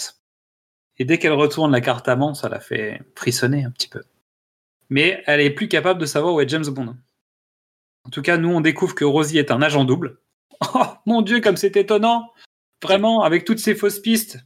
[0.99, 4.03] Et dès qu'elle retourne la carte amant, ça la fait frissonner un petit peu.
[4.89, 6.95] Mais elle est plus capable de savoir où est James Bond.
[8.05, 10.19] En tout cas, nous, on découvre que Rosie est un agent double.
[10.73, 12.31] Oh, mon Dieu, comme c'est étonnant
[12.83, 14.39] Vraiment, avec toutes ces fausses pistes.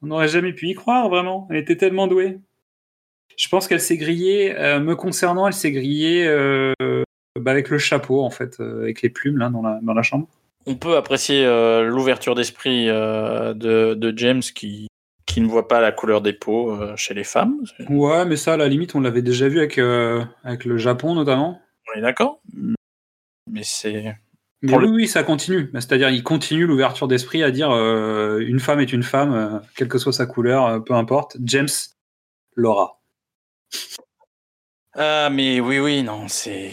[0.00, 1.46] On n'aurait jamais pu y croire, vraiment.
[1.50, 2.40] Elle était tellement douée.
[3.36, 6.72] Je pense qu'elle s'est grillée, euh, me concernant, elle s'est grillée euh,
[7.38, 9.62] bah, avec le chapeau, en fait, euh, avec les plumes, là, dans
[9.94, 10.28] la, chambre.
[10.66, 11.44] On peut apprécier
[11.84, 14.88] l'ouverture d'esprit de, de James qui,
[15.28, 17.58] qui ne voit pas la couleur des peaux euh, chez les femmes.
[17.88, 21.14] Ouais, mais ça, à la limite, on l'avait déjà vu avec, euh, avec le Japon,
[21.14, 21.60] notamment.
[21.94, 22.40] On est d'accord
[23.50, 24.16] Mais c'est.
[24.62, 25.64] Mais oui, le- oui, ça continue.
[25.72, 29.58] Bah, C'est-à-dire, il continue l'ouverture d'esprit à dire euh, une femme est une femme, euh,
[29.76, 31.36] quelle que soit sa couleur, euh, peu importe.
[31.44, 31.68] James
[32.56, 33.00] l'aura.
[34.94, 36.70] Ah, mais oui, oui, non, c'est.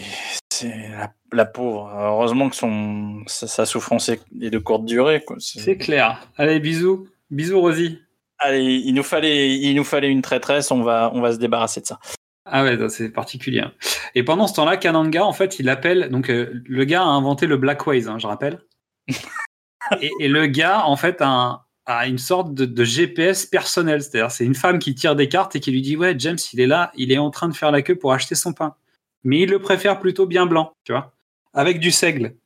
[0.50, 1.88] C'est la, la pauvre.
[1.94, 5.22] Heureusement que son, sa, sa souffrance est de courte durée.
[5.38, 6.26] C'est clair.
[6.36, 7.08] Allez, bisous.
[7.30, 8.00] Bisous, Rosie.
[8.38, 10.70] Allez, il nous fallait, il nous fallait une traîtresse.
[10.70, 11.98] On va, on va se débarrasser de ça.
[12.44, 13.60] Ah ouais, c'est particulier.
[13.60, 13.72] hein.
[14.14, 16.10] Et pendant ce temps-là, Kananga, en fait, il appelle.
[16.10, 18.60] Donc, euh, le gars a inventé le Blackways, hein, je rappelle.
[20.00, 24.02] et, et le gars, en fait, a, un- a une sorte de, de GPS personnel.
[24.02, 26.60] C'est-à-dire, c'est une femme qui tire des cartes et qui lui dit Ouais, James, il
[26.60, 28.74] est là, il est en train de faire la queue pour acheter son pain.
[29.24, 31.12] Mais il le préfère plutôt bien blanc, tu vois,
[31.52, 32.36] avec du seigle.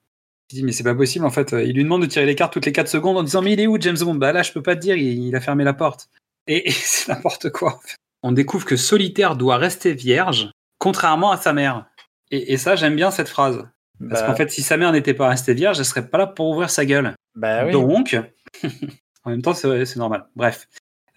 [0.50, 1.52] Je dis, mais c'est pas possible, en fait.
[1.52, 3.60] Il lui demande de tirer les cartes toutes les 4 secondes en disant Mais il
[3.60, 4.16] est où, James Bond?
[4.16, 6.08] Bah là, je peux pas te dire, il, il a fermé la porte.
[6.48, 7.76] Et, et c'est n'importe quoi.
[7.76, 7.96] en fait.
[8.22, 11.86] On découvre que Solitaire doit rester vierge, contrairement à sa mère.
[12.30, 13.64] Et, et ça, j'aime bien cette phrase.
[14.08, 16.26] Parce Bah, qu'en fait, si sa mère n'était pas restée vierge, elle serait pas là
[16.26, 17.14] pour ouvrir sa gueule.
[17.34, 17.72] bah oui.
[17.72, 18.16] Donc,
[19.24, 20.26] en même temps, c'est c'est normal.
[20.36, 20.66] Bref.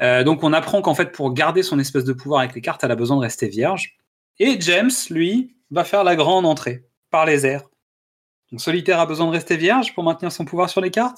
[0.01, 2.83] Euh, donc, on apprend qu'en fait, pour garder son espèce de pouvoir avec les cartes,
[2.83, 3.97] elle a besoin de rester vierge.
[4.39, 7.63] Et James, lui, va faire la grande entrée par les airs.
[8.53, 11.17] Donc, Solitaire a besoin de rester vierge pour maintenir son pouvoir sur les cartes.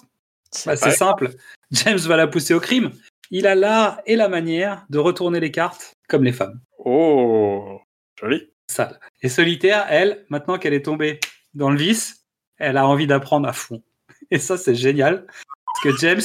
[0.51, 1.31] C'est Bah, c'est simple.
[1.71, 2.91] James va la pousser au crime.
[3.29, 6.61] Il a l'art et la manière de retourner les cartes comme les femmes.
[6.79, 7.81] Oh,
[8.17, 8.49] joli.
[8.71, 9.01] Sale.
[9.21, 11.19] Et Solitaire, elle, maintenant qu'elle est tombée
[11.53, 12.23] dans le vice,
[12.57, 13.83] elle a envie d'apprendre à fond.
[14.31, 15.27] Et ça, c'est génial.
[15.65, 16.21] Parce que James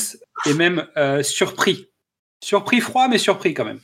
[0.47, 1.91] est même euh, surpris.
[2.41, 3.81] Surpris froid, mais surpris quand même.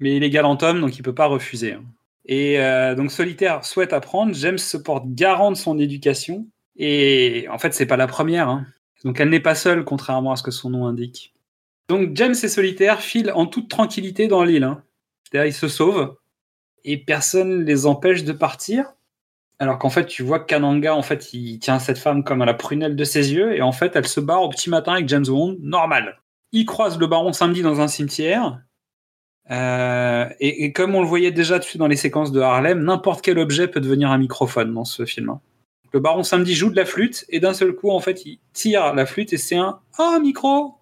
[0.00, 1.74] Mais il est galant homme, donc il peut pas refuser.
[1.74, 1.84] hein.
[2.28, 4.34] Et euh, donc Solitaire souhaite apprendre.
[4.34, 6.46] James se porte garant de son éducation.
[6.76, 8.48] Et en fait, c'est pas la première.
[8.48, 8.66] hein.
[9.04, 11.34] Donc elle n'est pas seule, contrairement à ce que son nom indique.
[11.88, 14.64] Donc James et Solitaire filent en toute tranquillité dans l'île.
[14.64, 14.82] hein.
[15.24, 16.16] C'est-à-dire, ils se sauvent
[16.84, 18.92] et personne les empêche de partir.
[19.58, 22.46] Alors qu'en fait, tu vois que Kananga, en fait, il tient cette femme comme à
[22.46, 25.08] la prunelle de ses yeux, et en fait, elle se barre au petit matin avec
[25.08, 26.20] James Bond, normal.
[26.52, 28.60] Il croise le baron samedi dans un cimetière,
[29.50, 33.38] euh, et, comme on le voyait déjà dessus dans les séquences de Harlem, n'importe quel
[33.38, 35.30] objet peut devenir un microphone dans ce film.
[35.30, 35.40] hein.
[35.92, 38.94] Le baron samedi joue de la flûte, et d'un seul coup, en fait, il tire
[38.94, 40.74] la flûte, et c'est un «Ah, micro!»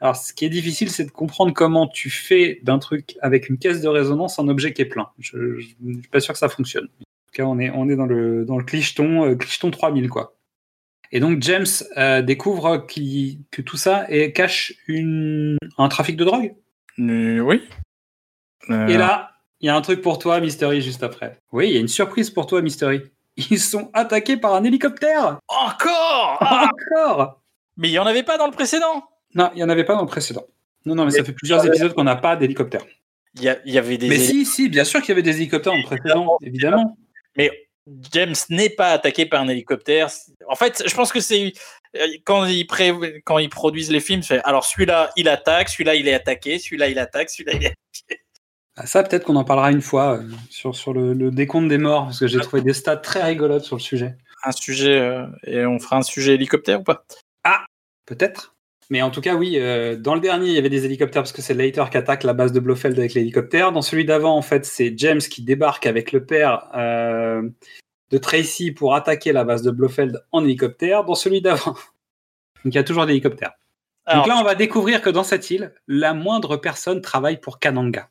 [0.00, 3.56] Alors, ce qui est difficile, c'est de comprendre comment tu fais d'un truc avec une
[3.56, 5.10] caisse de résonance un objet qui est plein.
[5.20, 5.36] Je
[5.80, 6.86] ne suis pas sûr que ça fonctionne.
[6.86, 10.34] En tout cas, on est, dans le, dans le clicheton, euh, clicheton 3000, quoi.
[11.12, 11.66] Et donc, James
[11.98, 16.52] euh, découvre que tout ça est, cache un trafic de drogue?
[16.98, 17.62] Euh, oui.
[18.70, 21.38] Euh, Et là, il y a un truc pour toi, Mystery, juste après.
[21.52, 23.02] Oui, il y a une surprise pour toi, Mystery.
[23.36, 27.40] Ils sont attaqués par un hélicoptère Encore Ah Encore
[27.76, 29.04] Mais il y en avait pas dans le précédent.
[29.34, 30.44] Non, il n'y en avait pas dans le précédent.
[30.84, 32.82] Non, non, mais ça fait plusieurs épisodes qu'on n'a pas d'hélicoptère.
[33.36, 34.08] Il y, avait des.
[34.08, 36.98] Mais si, si, bien sûr qu'il y avait des hélicoptères dans le précédent, évidemment.
[37.34, 37.50] Mais
[38.12, 40.10] James n'est pas attaqué par un hélicoptère.
[40.48, 41.54] En fait, je pense que c'est
[41.96, 44.22] euh, quand ils pré- quand ils produisent les films.
[44.22, 47.74] c'est, Alors celui-là, il attaque, celui-là, il est attaqué, celui-là, il attaque, celui-là, il est.
[48.76, 51.78] Ah, Ça, peut-être qu'on en parlera une fois euh, sur, sur le, le décompte des
[51.78, 54.16] morts, parce que j'ai trouvé des stats très rigolotes sur le sujet.
[54.44, 57.04] Un sujet euh, et on fera un sujet hélicoptère ou pas?
[58.06, 58.56] Peut-être.
[58.90, 61.32] Mais en tout cas, oui, euh, dans le dernier, il y avait des hélicoptères parce
[61.32, 63.72] que c'est Leiter qui attaque la base de Blofeld avec l'hélicoptère.
[63.72, 68.94] Dans celui d'avant, en fait, c'est James qui débarque avec le père de Tracy pour
[68.94, 71.04] attaquer la base de Blofeld en hélicoptère.
[71.04, 71.72] Dans celui d'avant,
[72.64, 73.52] donc il y a toujours des hélicoptères.
[74.04, 77.60] Alors, donc là, on va découvrir que dans cette île, la moindre personne travaille pour
[77.60, 78.10] Kananga.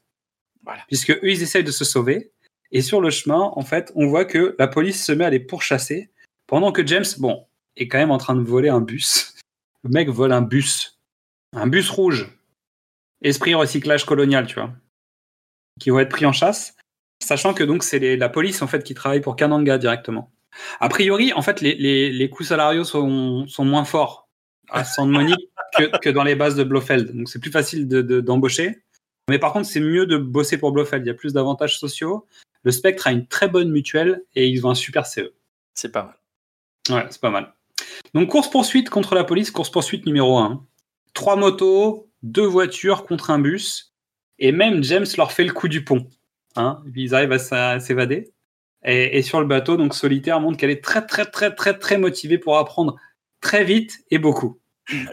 [0.88, 2.32] Puisque eux, ils essayent de se sauver.
[2.72, 5.40] Et sur le chemin, en fait, on voit que la police se met à les
[5.40, 6.10] pourchasser
[6.48, 7.46] pendant que James, bon,
[7.76, 9.36] est quand même en train de voler un bus.
[9.84, 10.98] Le mec vole un bus.
[11.54, 12.30] Un bus rouge.
[13.22, 14.72] Esprit recyclage colonial, tu vois.
[15.80, 16.76] Qui vont être pris en chasse.
[17.24, 20.32] Sachant que donc c'est la police en fait qui travaille pour Kananga directement.
[20.80, 24.28] A priori, en fait, les, les, les coûts salariaux sont, sont moins forts
[24.70, 25.34] à Sand Money
[26.02, 27.16] que, dans les bases de Blofeld.
[27.16, 28.84] Donc c'est plus facile de- de- d'embaucher.
[29.30, 31.06] Mais par contre, c'est mieux de bosser pour Blofeld.
[31.06, 32.28] Il y a plus d'avantages sociaux.
[32.64, 35.34] Le Spectre a une très bonne mutuelle et ils ont un super CE.
[35.74, 36.98] C'est pas mal.
[36.98, 37.54] Ouais, c'est pas mal.
[38.14, 40.66] Donc, course-poursuite contre la police, course-poursuite numéro 1.
[41.14, 43.94] Trois motos, deux voitures contre un bus.
[44.40, 46.08] Et même James leur fait le coup du pont.
[46.56, 48.34] Hein, et puis ils arrivent à s'évader.
[48.84, 51.98] Et, et sur le bateau, donc Solitaire montre qu'elle est très, très, très, très, très
[51.98, 52.98] motivée pour apprendre
[53.40, 54.61] très vite et beaucoup.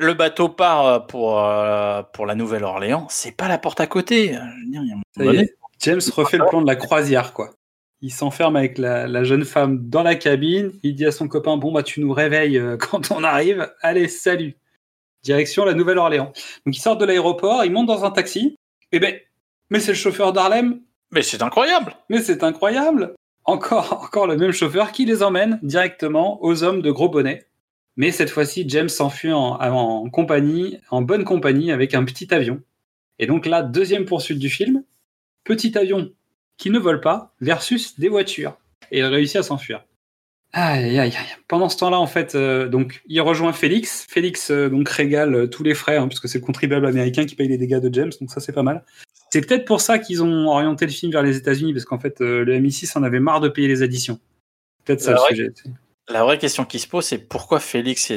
[0.00, 3.06] Le bateau part euh, pour, euh, pour la Nouvelle-Orléans.
[3.10, 4.28] C'est pas la porte à côté.
[4.32, 6.46] Je veux dire, il y a un Ça moment y donné- est, James refait le
[6.46, 7.50] plan de la croisière, quoi.
[8.00, 10.72] Il s'enferme avec la, la jeune femme dans la cabine.
[10.82, 13.72] Il dit à son copain Bon, bah, tu nous réveilles euh, quand on arrive.
[13.82, 14.56] Allez, salut.
[15.22, 16.32] Direction la Nouvelle-Orléans.
[16.64, 18.56] Donc, ils sortent de l'aéroport, ils montent dans un taxi.
[18.92, 19.16] Et ben,
[19.70, 20.80] mais c'est le chauffeur d'Harlem.
[21.10, 21.94] Mais c'est incroyable.
[22.08, 23.14] Mais c'est incroyable.
[23.44, 27.46] Encore, encore le même chauffeur qui les emmène directement aux hommes de gros bonnets.
[27.98, 32.62] Mais cette fois-ci, James s'enfuit en, en compagnie, en bonne compagnie, avec un petit avion.
[33.18, 34.84] Et donc là, deuxième poursuite du film,
[35.44, 36.10] petit avion
[36.58, 38.56] qui ne vole pas versus des voitures.
[38.92, 39.84] Et il réussit à s'enfuir.
[40.52, 41.36] Aïe, aïe, aïe.
[41.48, 44.06] Pendant ce temps-là, en fait, euh, donc, il rejoint Félix.
[44.08, 47.34] Félix euh, donc régale euh, tous les frais, hein, puisque c'est le contribuable américain qui
[47.34, 48.84] paye les dégâts de James, donc ça c'est pas mal.
[49.30, 52.20] C'est peut-être pour ça qu'ils ont orienté le film vers les États-Unis, parce qu'en fait,
[52.20, 54.18] le MI6 en avait marre de payer les additions.
[54.84, 55.52] Peut-être ça le sujet.
[56.10, 58.12] La vraie question qui se pose, c'est pourquoi Félix,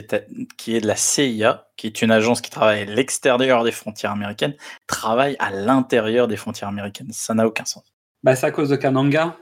[0.58, 4.12] qui est, de la CIA, qui est une agence qui travaille à l'extérieur des frontières
[4.12, 4.56] américaines,
[4.88, 7.84] travaille à l'intérieur des frontières américaines Ça n'a aucun sens.
[8.24, 9.36] Bah, c'est à cause de Kananga.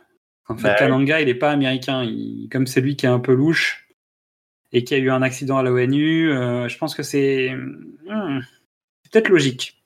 [0.47, 0.77] En fait, Bah oui.
[0.79, 2.03] Kananga, il est pas américain.
[2.03, 3.87] Il- comme c'est lui qui est un peu louche
[4.71, 8.39] et qui a eu un accident à l'ONU, euh, je pense que c'est hmm,
[9.03, 9.83] c'est peut-être logique.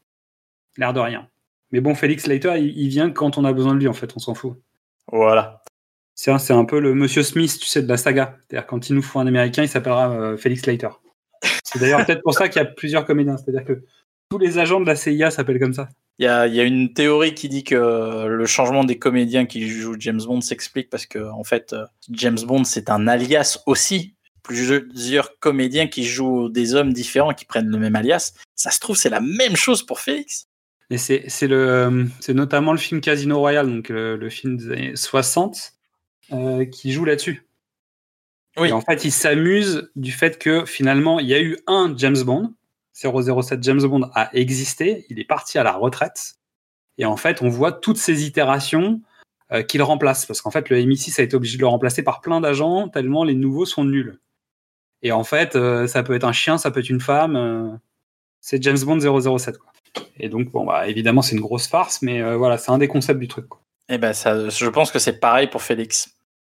[0.77, 1.27] L'air de rien.
[1.71, 4.15] Mais bon, Félix Leiter, il, il vient quand on a besoin de lui, en fait,
[4.15, 4.57] on s'en fout.
[5.11, 5.62] Voilà.
[6.15, 8.37] C'est un, c'est un peu le Monsieur Smith, tu sais, de la saga.
[8.47, 10.89] C'est-à-dire, quand il nous faut un américain, il s'appellera euh, Félix Leiter.
[11.63, 13.37] C'est d'ailleurs peut-être pour ça qu'il y a plusieurs comédiens.
[13.37, 13.83] C'est-à-dire que
[14.29, 15.89] tous les agents de la CIA s'appellent comme ça.
[16.19, 19.45] Il y a, il y a une théorie qui dit que le changement des comédiens
[19.45, 23.61] qui jouent James Bond s'explique parce que, en fait, euh, James Bond, c'est un alias
[23.65, 24.15] aussi.
[24.43, 28.33] Plusieurs comédiens qui jouent des hommes différents qui prennent le même alias.
[28.55, 30.47] Ça se trouve, c'est la même chose pour Félix.
[30.89, 34.57] Et c'est c'est le, euh, c'est notamment le film Casino Royale, donc euh, le film
[34.57, 35.73] des années 60,
[36.33, 37.45] euh, qui joue là-dessus.
[38.57, 38.69] Oui.
[38.69, 42.21] Et en fait, il s'amuse du fait que finalement, il y a eu un James
[42.23, 42.53] Bond,
[42.93, 46.35] 007 James Bond a existé, il est parti à la retraite,
[46.97, 49.01] et en fait, on voit toutes ces itérations
[49.51, 52.21] euh, qu'il remplace, parce qu'en fait, le MI6 a été obligé de le remplacer par
[52.21, 54.19] plein d'agents, tellement les nouveaux sont nuls.
[55.01, 57.69] Et en fait, euh, ça peut être un chien, ça peut être une femme, euh,
[58.39, 59.57] c'est James Bond 007.
[59.57, 59.71] Quoi.
[60.17, 63.19] Et donc, bon, bah, évidemment, c'est une grosse farce, mais voilà, c'est un des concepts
[63.19, 63.47] du truc.
[63.47, 63.61] quoi.
[63.89, 66.12] Eh ben, ça, je pense que c'est pareil pour Félix.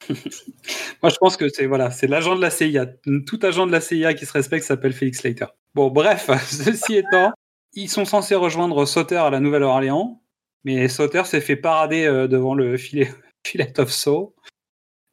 [1.02, 2.86] Moi, je pense que c'est voilà, c'est l'agent de la CIA.
[3.26, 5.48] Tout agent de la CIA qui se respecte s'appelle Félix Leiter.
[5.74, 7.32] Bon, bref, ceci étant,
[7.74, 10.22] ils sont censés rejoindre Sauter à la Nouvelle-Orléans,
[10.63, 13.13] mais Sauter s'est fait parader euh, devant le filet,
[13.46, 14.34] filet of Saw.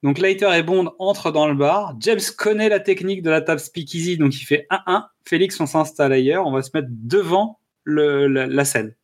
[0.02, 1.94] Donc Leiter et Bond entrent dans le bar.
[2.00, 5.06] James connaît la technique de la table speakeasy, donc il fait 1-1.
[5.26, 8.94] Félix, on s'installe ailleurs, on va se mettre devant la scène.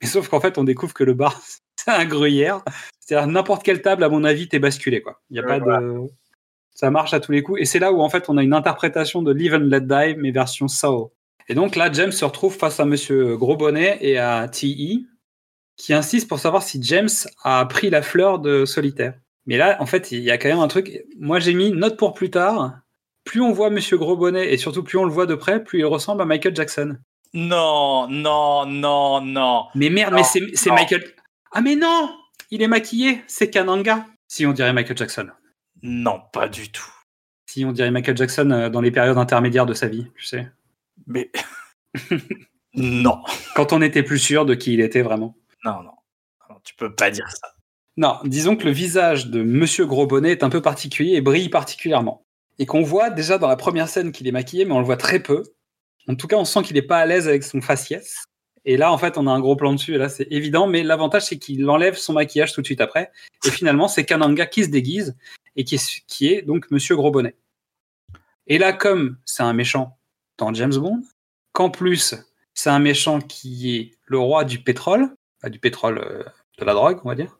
[0.00, 1.40] Mais sauf qu'en fait, on découvre que le bar,
[1.76, 2.62] c'est un gruyère.
[3.08, 5.00] C'est-à-dire n'importe quelle table, à mon avis, t'es basculé.
[5.00, 5.18] Quoi.
[5.30, 5.96] Il y a Ouais, pas de...
[6.74, 7.58] Ça marche à tous les coups.
[7.58, 10.16] Et c'est là où, en fait, on a une interprétation de Live and Let Die,
[10.18, 11.14] mais version Sao.
[11.48, 15.06] Et donc là, James se retrouve face à Monsieur Gros Bonnet et à T.E.,
[15.78, 17.08] qui insiste pour savoir si James
[17.44, 19.14] a pris la fleur de solitaire.
[19.46, 21.06] Mais là, en fait, il y a quand même un truc.
[21.18, 22.78] Moi, j'ai mis note pour plus tard.
[23.24, 25.78] Plus on voit Monsieur Gros Bonnet et surtout plus on le voit de près, plus
[25.78, 26.98] il ressemble à Michael Jackson.
[27.32, 29.64] Non, non, non, non.
[29.74, 30.70] Mais merde, Non, mais c'est.
[30.70, 31.04] Michael.
[31.52, 32.10] Ah, mais non
[32.50, 34.06] Il est maquillé, c'est Kananga.
[34.26, 35.28] Si on dirait Michael Jackson.
[35.82, 36.90] Non, pas du tout.
[37.46, 40.50] Si on dirait Michael Jackson euh, dans les périodes intermédiaires de sa vie, tu sais.
[41.06, 41.30] Mais.
[42.74, 43.22] non.
[43.54, 45.34] Quand on était plus sûr de qui il était vraiment.
[45.64, 45.92] Non, non.
[46.48, 47.54] Non, Tu peux pas dire ça.
[47.96, 51.48] Non, disons que le visage de Monsieur Gros Bonnet est un peu particulier et brille
[51.48, 52.24] particulièrement.
[52.58, 54.96] Et qu'on voit déjà dans la première scène qu'il est maquillé, mais on le voit
[54.96, 55.42] très peu.
[56.06, 58.24] En tout cas, on sent qu'il n'est pas à l'aise avec son faciès.
[58.68, 60.82] Et là, en fait, on a un gros plan dessus, et là, c'est évident, mais
[60.82, 63.10] l'avantage, c'est qu'il enlève son maquillage tout de suite après.
[63.46, 65.16] Et finalement, c'est Kananga qui se déguise,
[65.56, 67.34] et qui est, donc Monsieur Gros Bonnet.
[68.46, 69.96] Et là, comme c'est un méchant
[70.36, 71.00] dans James Bond,
[71.52, 72.14] qu'en plus,
[72.52, 75.14] c'est un méchant qui est le roi du pétrole,
[75.46, 76.22] du pétrole euh,
[76.58, 77.38] de la drogue, on va dire,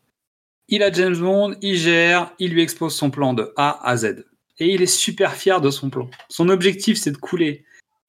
[0.68, 4.24] il a James Bond, il gère, il lui expose son plan de A à Z.
[4.60, 6.08] Et il est super fier de son plan.
[6.30, 7.66] Son objectif, c'est de couler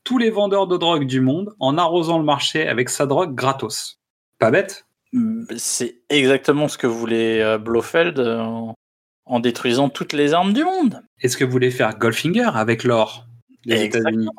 [0.10, 3.99] tous les vendeurs de drogue du monde en arrosant le marché avec sa drogue gratos.
[4.39, 4.88] Pas bête?
[5.55, 8.74] C'est exactement ce que voulait euh, Blofeld euh, en,
[9.26, 11.03] en détruisant toutes les armes du monde.
[11.22, 13.28] Est-ce que vous voulez faire Goldfinger avec l'or
[13.68, 13.84] des.
[13.84, 14.30] États-Unis?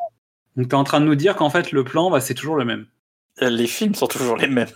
[0.56, 2.56] Donc tu es en train de nous dire qu'en fait le plan, bah, c'est toujours
[2.56, 2.86] le même.
[3.40, 4.66] Les films sont toujours les mêmes.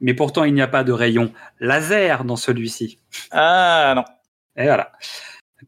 [0.00, 2.98] Mais pourtant, il n'y a pas de rayon laser dans celui-ci.
[3.30, 4.04] Ah non.
[4.56, 4.90] Et voilà.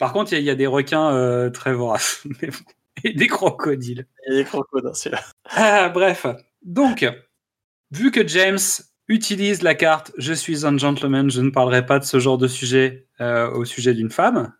[0.00, 2.22] Par contre, il y, a- il y a des requins euh, très voraces.
[2.42, 2.56] Mais bon.
[3.04, 4.06] Et des crocodiles.
[4.28, 5.22] A des crocodiles, celui-là.
[5.50, 6.26] Ah, bref.
[6.62, 7.06] Donc,
[7.90, 8.58] vu que James
[9.08, 12.48] utilise la carte Je suis un gentleman, je ne parlerai pas de ce genre de
[12.48, 14.52] sujet euh, au sujet d'une femme,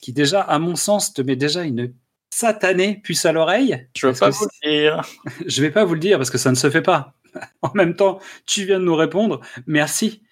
[0.00, 1.94] qui déjà, à mon sens, te met déjà une
[2.30, 3.88] satanée puce à l'oreille.
[3.96, 5.02] Je veux Parce pas vous le dire.
[5.46, 7.14] Je vais pas vous le dire parce que ça ne se fait pas.
[7.60, 9.42] En même temps, tu viens de nous répondre.
[9.66, 10.22] Merci.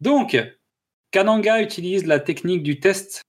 [0.00, 0.36] Donc,
[1.10, 3.22] Kananga utilise la technique du test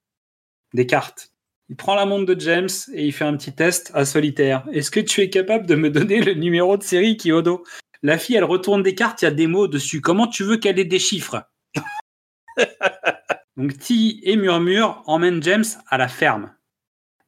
[0.74, 1.29] des cartes.
[1.70, 4.66] Il prend la montre de James et il fait un petit test à solitaire.
[4.72, 7.42] Est-ce que tu es capable de me donner le numéro de série qui est au
[7.42, 7.62] dos
[8.02, 10.00] La fille, elle retourne des cartes, il y a des mots dessus.
[10.00, 11.44] Comment tu veux qu'elle ait des chiffres?
[13.56, 16.52] Donc, Ti et Murmure emmènent James à la ferme.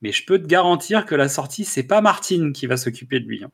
[0.00, 3.26] Mais je peux te garantir que la sortie, c'est pas Martine qui va s'occuper de
[3.26, 3.44] lui.
[3.44, 3.50] hein.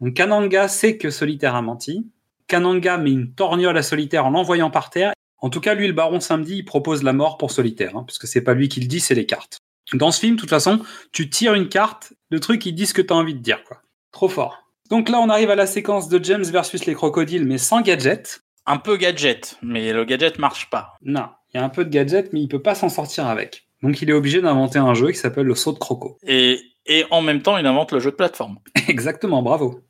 [0.00, 2.10] Donc Kananga sait que Solitaire a menti.
[2.46, 5.12] Kananga met une torgnole à Solitaire en l'envoyant par terre.
[5.38, 8.18] En tout cas, lui, le baron samedi, il propose la mort pour Solitaire, hein, parce
[8.18, 9.58] que c'est pas lui qui le dit, c'est les cartes.
[9.92, 10.80] Dans ce film, de toute façon,
[11.12, 13.62] tu tires une carte, le truc, il dit ce que tu as envie de dire.
[13.64, 13.82] quoi.
[14.12, 14.58] Trop fort.
[14.90, 18.40] Donc là, on arrive à la séquence de James versus les crocodiles, mais sans gadget.
[18.66, 20.94] Un peu gadget, mais le gadget marche pas.
[21.02, 23.68] Non, il y a un peu de gadget, mais il peut pas s'en sortir avec.
[23.82, 26.16] Donc il est obligé d'inventer un jeu qui s'appelle le saut de croco.
[26.26, 28.58] Et, et en même temps, il invente le jeu de plateforme.
[28.88, 29.80] Exactement, bravo.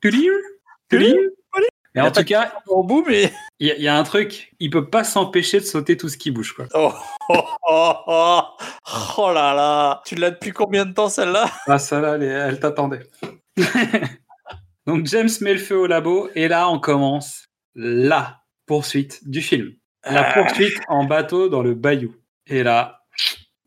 [1.95, 3.31] Mais en tout cas, Au bout, mais.
[3.59, 6.09] il y, a- il y a un truc, il peut pas s'empêcher de sauter tout
[6.09, 6.53] ce qui bouge.
[6.53, 6.65] Quoi.
[6.73, 6.93] Oh,
[7.29, 8.41] oh, oh, oh,
[9.17, 11.45] oh là là Tu l'as depuis combien de temps celle-là?
[11.67, 13.07] Ah, ça là, elle, elle t'attendait.
[14.85, 19.71] Donc James met le feu au labo et là on commence la poursuite du film.
[20.03, 20.33] La Ah.
[20.33, 22.13] poursuite en bateau dans le bayou.
[22.47, 22.99] Et là,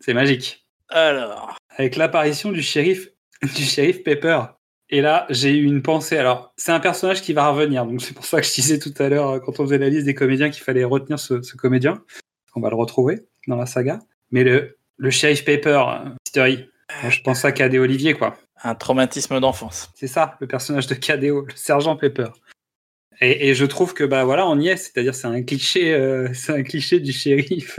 [0.01, 0.67] c'est magique.
[0.89, 1.57] Alors.
[1.77, 3.09] Avec l'apparition du shérif,
[3.43, 4.43] du shérif Pepper.
[4.91, 6.17] Et là, j'ai eu une pensée.
[6.17, 7.85] Alors, c'est un personnage qui va revenir.
[7.85, 9.89] Donc, c'est pour ça que je disais tout à l'heure, euh, quand on faisait la
[9.91, 12.03] liste des comédiens, qu'il fallait retenir ce, ce comédien.
[12.55, 13.99] On va le retrouver dans la saga.
[14.31, 16.69] Mais le, le shérif Pepper, euh, Mystery,
[17.03, 18.39] moi, je pense à Cadet Olivier, quoi.
[18.65, 19.91] Un traumatisme d'enfance.
[19.95, 22.29] C'est ça, le personnage de KDO, le sergent Pepper.
[23.21, 26.29] Et, et je trouve que bah voilà, on y est, c'est-à-dire c'est un cliché, euh,
[26.35, 27.79] c'est un cliché du shérif.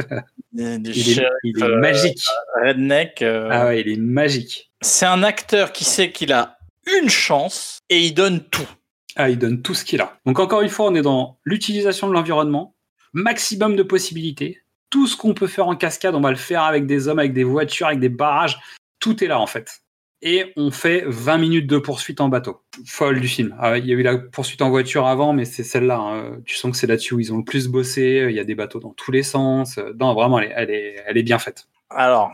[0.51, 2.21] Du, du Il est, shérif, il est euh, magique.
[2.63, 3.21] redneck.
[3.21, 4.71] euh, Ah ouais, il est magique.
[4.81, 6.58] C'est un acteur qui sait qu'il a
[7.01, 8.67] une chance et il donne tout.
[9.15, 10.17] Ah, il donne tout ce qu'il a.
[10.25, 12.75] Donc encore une fois, on est dans l'utilisation de l'environnement,
[13.13, 14.61] maximum de possibilités.
[14.89, 17.33] Tout ce qu'on peut faire en cascade, on va le faire avec des hommes, avec
[17.33, 18.59] des voitures, avec des barrages.
[18.99, 19.81] Tout est là en fait.
[20.21, 22.61] Et on fait 20 minutes de poursuite en bateau.
[22.85, 23.55] Folle du film.
[23.59, 25.97] Ah il y a eu la poursuite en voiture avant, mais c'est celle-là.
[25.97, 26.37] hein.
[26.45, 28.25] Tu sens que c'est là-dessus où ils ont le plus bossé.
[28.29, 29.79] Il y a des bateaux dans tous les sens.
[29.99, 31.67] Non, vraiment, elle est, elle est, elle est bien faite.
[31.89, 32.33] Alors,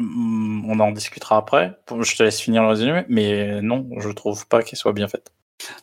[0.00, 1.78] on en discutera après.
[2.00, 5.32] Je te laisse finir le résumé, mais non, je trouve pas qu'elle soit bien faite.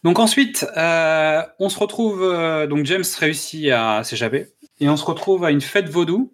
[0.03, 2.23] Donc ensuite, euh, on se retrouve.
[2.23, 4.47] euh, donc James réussit à s'échapper
[4.79, 6.33] et on se retrouve à une fête vaudou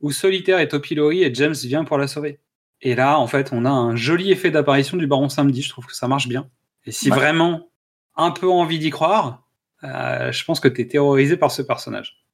[0.00, 2.38] où Solitaire est au pilori et James vient pour la sauver.
[2.80, 5.62] Et là, en fait, on a un joli effet d'apparition du Baron Samedi.
[5.62, 6.48] Je trouve que ça marche bien.
[6.86, 7.16] Et si Ouais.
[7.16, 7.68] vraiment
[8.16, 9.42] un peu envie d'y croire,
[9.84, 12.24] euh, je pense que tu es terrorisé par ce personnage.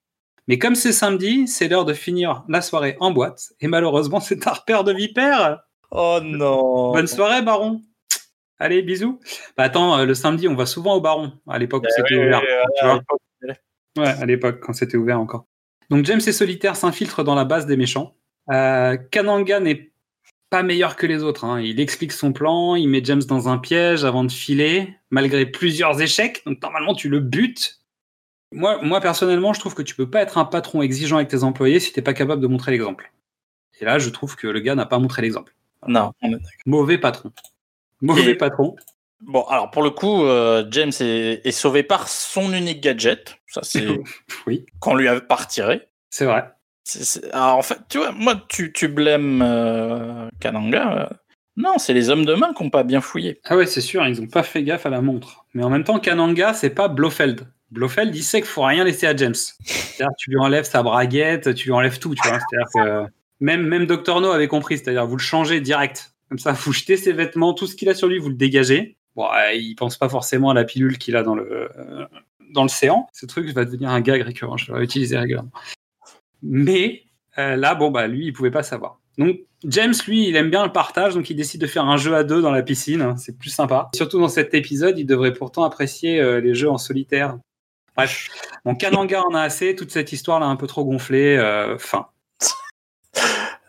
[0.49, 3.53] Mais comme c'est samedi, c'est l'heure de finir la soirée en boîte.
[3.61, 5.61] Et malheureusement, c'est un repère de vipère.
[5.91, 7.83] Oh non Bonne soirée, Baron.
[8.59, 9.21] Allez, bisous.
[9.57, 12.41] Bah attends, euh, le samedi, on va souvent au Baron, à l'époque où c'était ouvert.
[12.79, 13.03] tu vois.
[13.99, 15.47] Ouais, à l'époque, quand c'était ouvert encore.
[15.91, 18.15] Donc James et Solitaire s'infiltrent dans la base des méchants.
[18.51, 19.93] Euh, Kananga n'est
[20.51, 21.45] pas meilleur que les autres.
[21.45, 21.61] hein.
[21.61, 26.01] Il explique son plan, il met James dans un piège avant de filer, malgré plusieurs
[26.01, 26.43] échecs.
[26.47, 27.81] Donc normalement, tu le butes.
[28.53, 31.43] Moi, moi personnellement, je trouve que tu peux pas être un patron exigeant avec tes
[31.43, 33.13] employés si t'es pas capable de montrer l'exemple.
[33.81, 35.55] Et là, je trouve que le gars n'a pas montré l'exemple.
[35.87, 36.13] Non,
[36.65, 37.33] Mauvais patron.
[38.01, 38.77] Mauvais Et- patron.
[39.23, 43.39] Bon, alors pour le coup, euh, James est, est sauvé par son unique gadget.
[43.47, 43.87] Ça, c'est
[44.47, 45.89] Oui, qu'on lui a pas retiré.
[46.11, 46.51] c'est vrai.
[47.33, 50.93] Alors, en fait, tu vois, moi, tu, tu blâmes euh, Kananga.
[51.11, 51.15] euh,
[51.57, 53.41] non, c'est les hommes de main qui n'ont pas bien fouillé.
[53.45, 55.47] Ah ouais, c'est sûr, ils ont pas fait gaffe à la montre.
[55.55, 57.47] Mais en même temps, Kananga, c'est pas Blofeld.
[57.71, 59.35] Blofeld, il sait qu'il faut rien laisser à James.
[59.35, 62.39] C'est-à-dire, tu lui enlèves sa braguette, tu lui enlèves tout, tu vois.
[62.39, 64.21] C'est-à-dire que même, même Dr.
[64.21, 66.15] No avait compris, c'est-à-dire vous le changez direct.
[66.29, 68.97] Comme ça, vous jetez ses vêtements, tout ce qu'il a sur lui, vous le dégagez.
[69.15, 72.07] Bon, euh, il pense pas forcément à la pilule qu'il a dans le, euh,
[72.53, 73.09] dans l'océan.
[73.13, 75.51] Ce truc va devenir un gag récurrent, je vais l'utiliser régulièrement.
[76.43, 77.03] Mais
[77.39, 79.01] euh, là, bon, bah, lui, il pouvait pas savoir.
[79.19, 82.15] Donc, James, lui, il aime bien le partage, donc il décide de faire un jeu
[82.15, 83.15] à deux dans la piscine.
[83.17, 83.89] C'est plus sympa.
[83.95, 87.39] Surtout dans cet épisode, il devrait pourtant apprécier euh, les jeux en solitaire.
[87.97, 88.29] Bref,
[88.65, 91.37] donc Kananga en a assez, toute cette histoire l'a un peu trop gonflé.
[91.37, 92.09] euh, fin.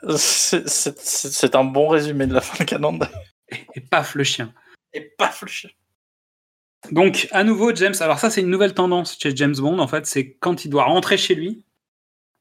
[0.17, 3.09] C'est- un bon résumé de la fin de Kananda.
[3.49, 4.53] et, et paf le chien.
[4.93, 5.69] Et paf le chien.
[6.91, 7.95] Donc, à nouveau, James.
[8.01, 10.05] Alors, ça, c'est une nouvelle tendance chez James Bond, en fait.
[10.05, 11.63] C'est quand il doit rentrer chez lui,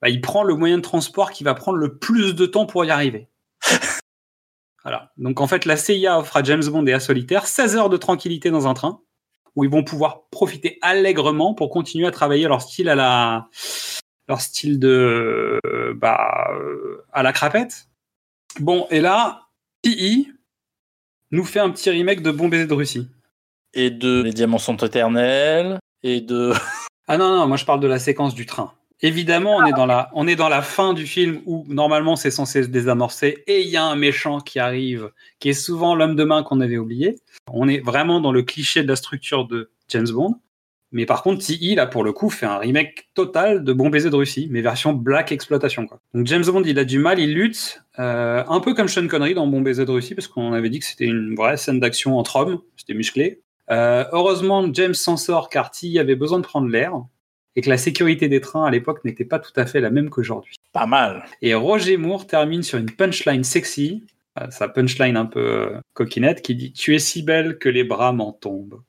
[0.03, 2.85] bah, il prend le moyen de transport qui va prendre le plus de temps pour
[2.85, 3.29] y arriver.
[4.83, 5.13] voilà.
[5.17, 7.97] Donc, en fait, la CIA offre à James Bond et à Solitaire 16 heures de
[7.97, 9.01] tranquillité dans un train
[9.57, 13.49] où ils vont pouvoir profiter allègrement pour continuer à travailler leur style à la
[14.29, 15.61] leur style de
[15.97, 16.51] bah
[17.13, 17.89] à la crapette.
[18.61, 19.49] Bon, et là,
[19.83, 20.33] TI
[21.31, 23.09] nous fait un petit remake de Bon baiser de Russie.
[23.75, 25.79] Et de Les Diamants sont éternels.
[26.03, 26.53] Et de.
[27.09, 28.73] Ah non, non, moi je parle de la séquence du train.
[29.03, 32.31] Évidemment, on est dans la, on est dans la fin du film où normalement c'est
[32.31, 36.17] censé se désamorcer et il y a un méchant qui arrive, qui est souvent l'homme
[36.17, 37.17] de main qu'on avait oublié.
[37.53, 40.37] On est vraiment dans le cliché de la structure de James Bond.
[40.93, 41.75] Mais par contre, T.I.
[41.75, 44.95] là pour le coup fait un remake total de Bon baiser de Russie, mais version
[44.95, 46.01] black exploitation quoi.
[46.15, 49.35] Donc James Bond il a du mal, il lutte, euh, un peu comme Sean Connery
[49.35, 52.17] dans Bon baiser de Russie parce qu'on avait dit que c'était une vraie scène d'action
[52.17, 53.43] entre hommes, c'était musclé.
[53.71, 55.99] Euh, heureusement James s'en sort car T.I.
[55.99, 56.95] avait besoin de prendre l'air
[57.57, 60.11] et que la sécurité des trains à l'époque n'était pas tout à fait la même
[60.11, 60.57] qu'aujourd'hui.
[60.73, 61.25] Pas mal.
[61.43, 64.07] Et Roger Moore termine sur une punchline sexy,
[64.39, 65.41] euh, sa punchline un peu
[65.75, 68.83] euh, coquinette, qui dit Tu es si belle que les bras m'en tombent.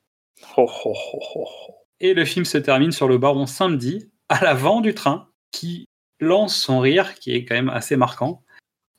[1.99, 5.85] Et le film se termine sur le baron samedi, à l'avant du train, qui
[6.19, 8.43] lance son rire, qui est quand même assez marquant.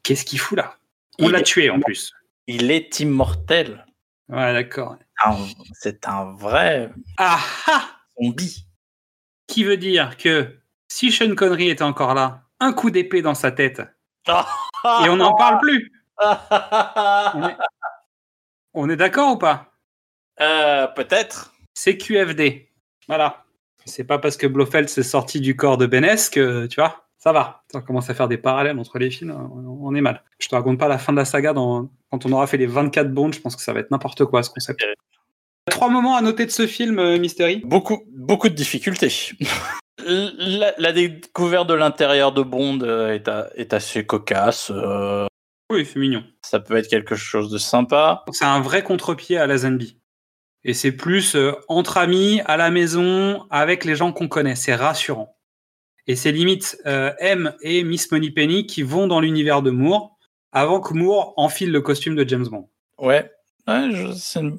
[0.03, 0.77] Qu'est-ce qu'il fout là?
[1.21, 2.13] On l'a tué en plus?
[2.47, 3.85] Il est immortel.
[4.29, 4.97] Ouais, d'accord.
[5.25, 5.37] Un-
[5.75, 7.85] C'est un vrai Ah ah
[8.21, 8.65] zombie.
[9.49, 13.51] Qui veut dire que si Sean Connery était encore là, un coup d'épée dans sa
[13.51, 13.83] tête,
[14.29, 15.93] et on n'en parle plus.
[16.21, 17.57] On est,
[18.75, 19.73] on est d'accord ou pas?
[20.41, 21.53] Euh, Peut-être.
[21.75, 22.69] C'est QFD.
[23.09, 23.45] Voilà.
[23.85, 27.33] C'est pas parce que Blofeld s'est sorti du corps de Benès que, tu vois, ça
[27.33, 27.63] va.
[27.75, 30.23] On commence à faire des parallèles entre les films, on est mal.
[30.39, 31.91] Je te raconte pas la fin de la saga dans...
[32.11, 34.43] quand on aura fait les 24 bonds, je pense que ça va être n'importe quoi
[34.43, 34.85] ce concept.
[35.69, 37.63] Trois moments à noter de ce film, euh, Mystery.
[37.65, 39.13] Beaucoup, beaucoup de difficultés.
[40.07, 43.19] la, la découverte de l'intérieur de Bond euh,
[43.57, 44.71] est, assez cocasse.
[44.75, 45.27] euh,
[45.71, 46.25] Oui, c'est mignon.
[46.43, 48.25] ça peut être quelque chose de sympa.
[48.33, 49.99] C'est un vrai contre-pied à la Zenby.
[50.65, 54.57] Et c'est plus euh, entre amis, à la maison, avec les gens qu'on connaît.
[54.57, 55.37] C'est rassurant.
[56.07, 60.17] Et c'est limite euh, M et Miss Moneypenny qui vont dans l'univers de Moore
[60.53, 62.69] avant que Moore enfile le costume de James Bond.
[62.99, 63.31] Ouais,
[63.67, 64.59] ouais je- c'est une,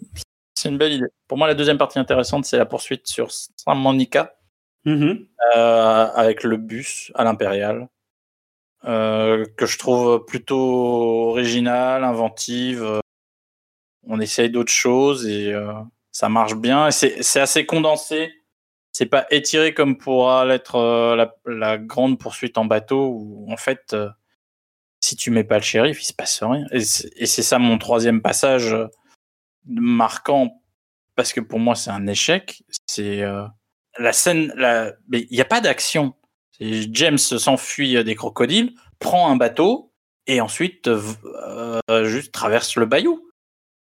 [0.60, 1.08] c'est une belle idée.
[1.28, 4.36] Pour moi, la deuxième partie intéressante, c'est la poursuite sur Saint Monica
[4.86, 5.28] Mhm.
[5.58, 7.88] euh, avec le bus à l'Impérial,
[8.86, 12.82] euh, que je trouve plutôt original, inventive.
[12.84, 13.00] euh,
[14.08, 15.74] On essaye d'autres choses et euh,
[16.12, 16.90] ça marche bien.
[16.92, 18.32] C'est assez condensé.
[18.92, 23.96] C'est pas étiré comme pourra l'être la, la grande poursuite en bateau où en fait,
[25.02, 26.66] si tu mets pas le shérif, il se passe rien.
[26.72, 28.76] Et c'est ça mon troisième passage
[29.66, 30.62] marquant
[31.16, 32.64] parce que pour moi c'est un échec.
[32.86, 33.44] C'est euh,
[33.98, 34.94] la scène, la...
[35.10, 36.14] mais il n'y a pas d'action.
[36.62, 39.94] James s'enfuit euh, des crocodiles, prend un bateau
[40.28, 43.26] et ensuite euh, juste traverse le bayou.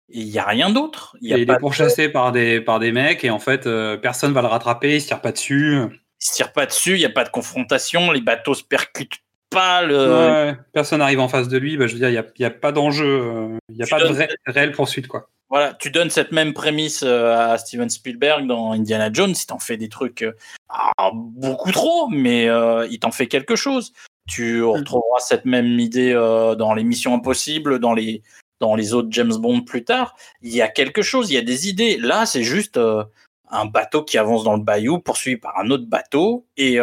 [0.10, 1.18] Il n'y a rien d'autre.
[1.22, 4.48] Il est pourchassé par des, par des mecs et en fait, euh, personne va le
[4.48, 5.76] rattraper, il se tire pas dessus.
[6.22, 9.20] il se tire pas dessus, il n'y a pas de confrontation, les bateaux se percutent
[9.50, 9.82] pas.
[9.82, 9.98] Le...
[9.98, 11.78] Ouais, personne n'arrive en face de lui.
[11.78, 14.00] Bah, je veux dire, il n'y a, a pas d'enjeu, il n'y a Tu pas
[14.00, 15.08] de réelle poursuite.
[15.08, 15.30] quoi.
[15.50, 19.60] Voilà, tu donnes cette même prémisse euh, à Steven Spielberg dans Indiana Jones, il t'en
[19.60, 20.34] fait des trucs euh,
[20.70, 23.94] ah, beaucoup trop, mais euh, il t'en fait quelque chose.
[24.28, 28.22] Tu retrouveras cette même idée euh, dans les Missions Impossibles, dans les
[28.60, 30.16] dans les autres James Bond plus tard.
[30.42, 31.98] Il y a quelque chose, il y a des idées.
[31.98, 33.04] Là, c'est juste euh,
[33.50, 36.80] un bateau qui avance dans le bayou, poursuivi par un autre bateau, et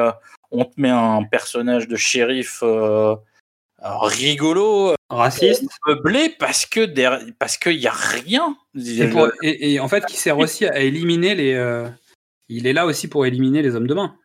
[0.51, 2.63] on te met un personnage de shérif
[3.85, 5.65] rigolo, Raciste.
[5.87, 6.87] meublé parce que
[7.39, 8.57] parce qu'il y a rien.
[8.77, 11.53] Et, pour- et- et en fait, qui sert aussi à éliminer les.
[11.55, 11.89] euh,
[12.49, 14.17] il est là aussi pour éliminer les hommes de main.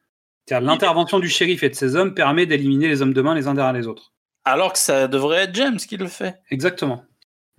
[0.47, 3.47] C'est-à-dire, L'intervention du shérif et de ses hommes permet d'éliminer les hommes de main les
[3.47, 4.13] uns derrière les autres.
[4.45, 6.37] Alors que ça devrait être James qui le fait.
[6.49, 7.03] Exactement.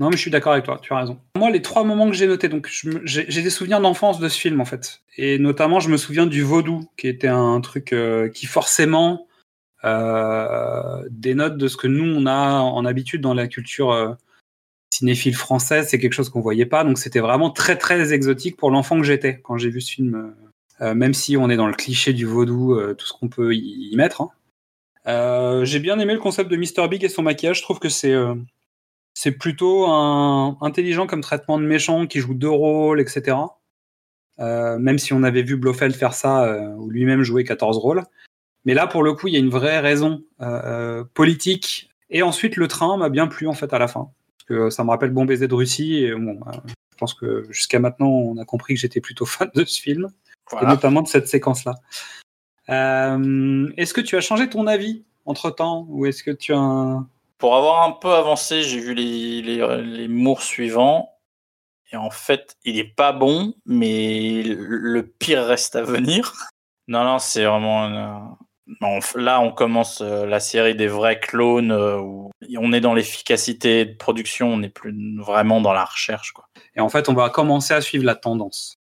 [0.01, 1.21] Non, mais je suis d'accord avec toi, tu as raison.
[1.37, 2.69] Moi, les trois moments que j'ai notés, donc
[3.05, 6.41] j'ai des souvenirs d'enfance de ce film en fait, et notamment je me souviens du
[6.43, 9.27] vaudou, qui était un truc euh, qui forcément
[9.85, 14.13] euh, dénote de ce que nous on a en habitude dans la culture euh,
[14.93, 15.89] cinéphile française.
[15.89, 19.05] C'est quelque chose qu'on voyait pas, donc c'était vraiment très très exotique pour l'enfant que
[19.05, 20.35] j'étais quand j'ai vu ce film.
[20.81, 23.95] euh, même si on est dans le cliché du vaudou, tout ce qu'on peut y,
[23.97, 24.23] mettre.
[25.07, 25.63] hein.
[25.65, 27.59] J'ai bien aimé le concept de Mr Big et son maquillage.
[27.59, 28.15] Je trouve que c'est
[29.15, 33.37] c'est plutôt un, intelligent comme traitement de méchant qui joue deux rôles, etc.
[34.39, 38.05] Même si on avait vu Blofeld faire ça, ou lui-même jouer 14 rôles.
[38.65, 41.91] Mais là, pour le coup, il y a une vraie raison euh, euh, politique.
[42.11, 44.11] Et ensuite, le train m'a bien plu en fait à la fin.
[44.37, 46.05] Parce que ça me rappelle Bon baiser de Russie.
[46.05, 49.51] Et bon, bah, je pense que jusqu'à maintenant, on a compris que j'étais plutôt fan
[49.55, 50.09] de ce film,
[50.61, 51.75] et notamment de cette séquence-là.
[52.69, 56.59] Euh, est-ce que tu as changé ton avis entre temps ou est-ce que tu as
[56.59, 57.09] un...
[57.39, 61.17] Pour avoir un peu avancé, j'ai vu les, les, les mours suivants.
[61.93, 66.35] Et en fait, il est pas bon, mais le pire reste à venir.
[66.89, 68.37] Non, non, c'est vraiment.
[69.17, 73.85] Là, on commence euh, la série des vrais clones euh, où on est dans l'efficacité
[73.85, 76.33] de production, on n'est plus vraiment dans la recherche.
[76.33, 76.47] Quoi.
[76.77, 78.77] Et en fait, on va commencer à suivre la tendance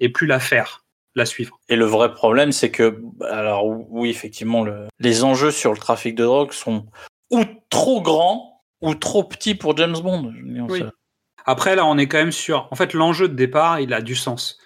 [0.00, 1.58] et plus la faire, la suivre.
[1.68, 6.14] Et le vrai problème, c'est que, alors oui, effectivement, le- les enjeux sur le trafic
[6.14, 6.86] de drogue sont
[7.30, 10.32] ou trop grands ou trop petits pour James Bond.
[10.68, 10.82] Oui.
[11.44, 12.68] Après, là, on est quand même sur.
[12.70, 14.58] En fait, l'enjeu de départ, il a du sens.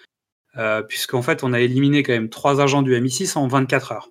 [0.57, 4.09] Euh, Puisqu'en fait, on a éliminé quand même trois agents du MI6 en 24 heures.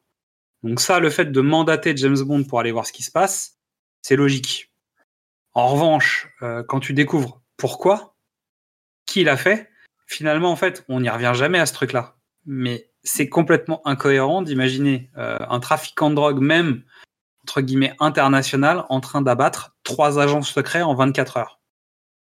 [0.63, 3.59] Donc, ça, le fait de mandater James Bond pour aller voir ce qui se passe,
[4.03, 4.73] c'est logique.
[5.55, 8.17] En revanche, euh, quand tu découvres pourquoi,
[9.07, 9.69] qui l'a fait,
[10.07, 12.17] finalement, en fait, on n'y revient jamais à ce truc-là.
[12.47, 16.85] Mais c'est complètement incohérent d'imaginer euh, un trafiquant de drogue, même
[17.43, 21.61] entre guillemets international, en train d'abattre trois agents secrets en 24 heures.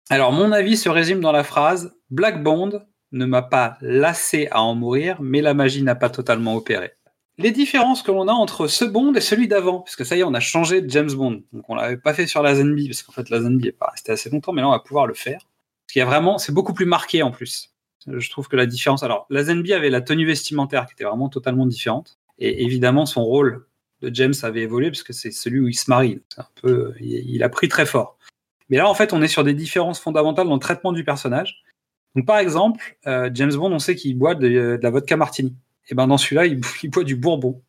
[0.09, 4.61] Alors, mon avis se résume dans la phrase Black Bond ne m'a pas lassé à
[4.61, 6.93] en mourir, mais la magie n'a pas totalement opéré.
[7.37, 10.23] Les différences que l'on a entre ce Bond et celui d'avant, parce ça y est,
[10.23, 11.43] on a changé de James Bond.
[11.53, 13.89] Donc, on l'avait pas fait sur la Zenby, parce qu'en fait, la Zenby est pas
[13.91, 15.39] restée assez longtemps, mais là, on va pouvoir le faire.
[15.39, 17.73] Parce qu'il y a vraiment, c'est beaucoup plus marqué en plus.
[18.07, 19.03] Je trouve que la différence.
[19.03, 22.17] Alors, la Zenby avait la tenue vestimentaire qui était vraiment totalement différente.
[22.39, 23.65] Et évidemment, son rôle
[24.01, 26.21] de James avait évolué, parce que c'est celui où il se marie.
[26.37, 26.45] Un
[26.99, 28.17] il, a pris très fort.
[28.69, 31.63] Mais là, en fait, on est sur des différences fondamentales dans le traitement du personnage.
[32.15, 35.55] Donc, par exemple, euh, James Bond, on sait qu'il boit de la vodka martini.
[35.89, 37.61] Et ben dans celui-là, il, il boit du bourbon.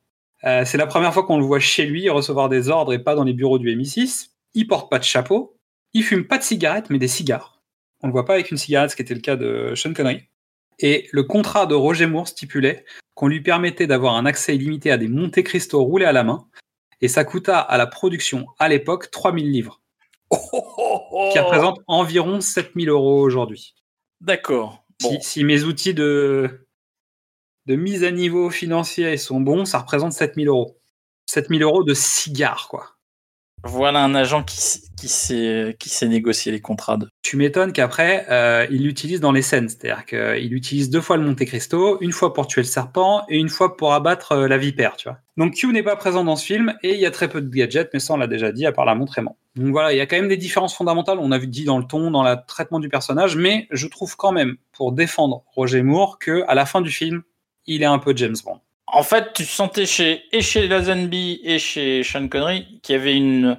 [0.45, 3.15] Euh, c'est la première fois qu'on le voit chez lui recevoir des ordres et pas
[3.15, 4.31] dans les bureaux du MI6.
[4.55, 5.57] Il porte pas de chapeau.
[5.95, 7.63] Il fume pas de cigarettes, mais des cigares.
[8.03, 10.23] On le voit pas avec une cigarette, ce qui était le cas de Sean Connery.
[10.79, 12.85] Et le contrat de Roger Moore stipulait
[13.15, 16.47] qu'on lui permettait d'avoir un accès illimité à des Monte Cristo roulés à la main.
[17.01, 19.81] Et ça coûta à la production, à l'époque, 3000 livres.
[20.31, 23.75] Qui représente environ 7000 euros aujourd'hui.
[24.21, 24.85] D'accord.
[25.03, 25.11] Bon.
[25.21, 26.67] Si, si mes outils de,
[27.67, 30.79] de mise à niveau financier sont bons, ça représente 7000 euros.
[31.27, 32.97] 7000 euros de cigares, quoi.
[33.65, 34.59] Voilà un agent qui,
[34.97, 36.97] qui, sait, qui sait négocier les contrats.
[36.97, 37.09] De...
[37.23, 39.69] Tu m'étonnes qu'après, euh, il l'utilise dans les scènes.
[39.69, 43.39] C'est-à-dire qu'il utilise deux fois le Monte Cristo, une fois pour tuer le serpent et
[43.39, 45.19] une fois pour abattre euh, la vipère, tu vois.
[45.37, 47.49] Donc Q n'est pas présent dans ce film et il y a très peu de
[47.49, 49.39] gadgets, mais ça on l'a déjà dit, à part la montre aimant.
[49.55, 51.79] Donc voilà, il y a quand même des différences fondamentales, on a vu dit dans
[51.79, 55.83] le ton, dans le traitement du personnage, mais je trouve quand même, pour défendre Roger
[55.83, 57.23] Moore, que à la fin du film,
[57.67, 58.61] il est un peu James Bond.
[58.87, 63.17] En fait, tu sentais chez, et chez Lazenby et chez Sean Connery qu'il y avait
[63.17, 63.59] une,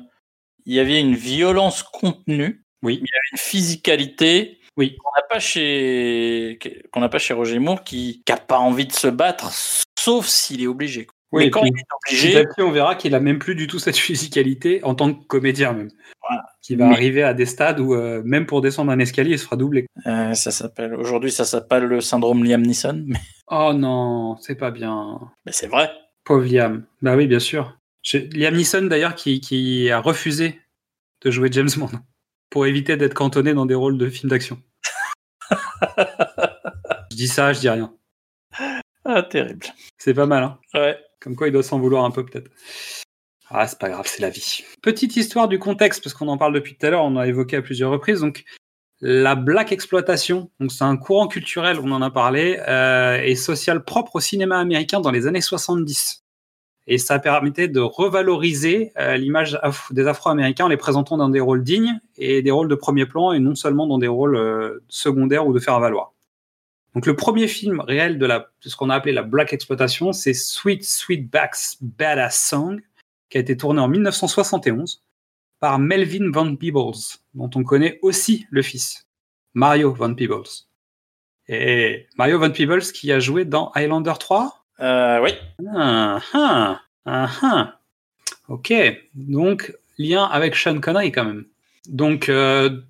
[0.65, 2.63] il y avait une violence contenue.
[2.83, 2.99] Oui.
[3.01, 4.59] Il y avait une physicalité.
[4.77, 4.95] Oui.
[4.97, 6.59] Qu'on n'a pas chez,
[6.91, 9.51] qu'on n'a pas chez Roger Moore qui, qui a pas envie de se battre,
[9.97, 11.07] sauf s'il est obligé.
[11.33, 13.39] Oui, Mais quand puis- il est Petit obligé, à petit, on verra qu'il a même
[13.39, 15.89] plus du tout cette physicalité en tant que comédien même.
[16.21, 16.45] Voilà.
[16.61, 19.39] Qui va Mais- arriver à des stades où euh, même pour descendre un escalier, il
[19.39, 19.87] se fera doubler.
[20.05, 23.19] euh, ça s'appelle, aujourd'hui, ça s'appelle le syndrome Liam Neeson, mais,
[23.51, 25.19] Oh non, c'est pas bien.
[25.45, 25.91] mais c'est vrai.
[26.23, 26.85] Pauvre Liam.
[27.01, 27.77] Bah oui, bien sûr.
[28.03, 30.59] Je- Liam Neeson d'ailleurs qui, qui a refusé
[31.25, 31.89] de jouer James Bond
[32.51, 34.59] pour éviter d'être cantonné dans des rôles de films d'action.
[37.11, 37.93] je dis ça, je dis rien.
[39.05, 39.65] Ah, terrible.
[39.97, 40.59] C'est pas mal, hein.
[40.73, 40.97] Ouais.
[41.23, 42.51] Comme quoi, il doit s'en vouloir un peu, peut-être.
[43.49, 44.63] Ah, c'est pas grave, c'est la vie.
[44.81, 47.57] Petite histoire du contexte, parce qu'on en parle depuis tout à l'heure, on a évoqué
[47.57, 48.21] à plusieurs reprises.
[48.21, 48.43] Donc,
[48.99, 53.83] la black exploitation, donc c'est un courant culturel, on en a parlé, euh, et social
[53.83, 56.23] propre au cinéma américain dans les années 70.
[56.87, 59.59] Et ça permettait de revaloriser euh, l'image
[59.91, 63.33] des Afro-Américains en les présentant dans des rôles dignes et des rôles de premier plan,
[63.33, 66.12] et non seulement dans des rôles euh, secondaires ou de faire valoir.
[66.93, 70.13] Donc le premier film réel de, la, de ce qu'on a appelé la black exploitation,
[70.13, 72.81] c'est Sweet Sweetback's Badass Song,
[73.29, 75.01] qui a été tourné en 1971
[75.59, 79.07] par Melvin Van Peebles, dont on connaît aussi le fils,
[79.53, 80.43] Mario Van Peebles.
[81.47, 85.31] Et Mario Van Peebles qui a joué dans Highlander 3 Euh, oui.
[85.75, 87.79] ah, ah, ah, ah.
[88.49, 88.73] Ok,
[89.15, 91.45] donc lien avec Sean Connery quand même.
[91.87, 92.81] Donc euh,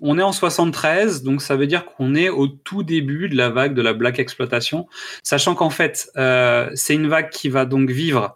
[0.00, 3.50] on est en 73, donc ça veut dire qu'on est au tout début de la
[3.50, 4.86] vague de la black exploitation,
[5.22, 8.34] sachant qu'en fait euh, c'est une vague qui va donc vivre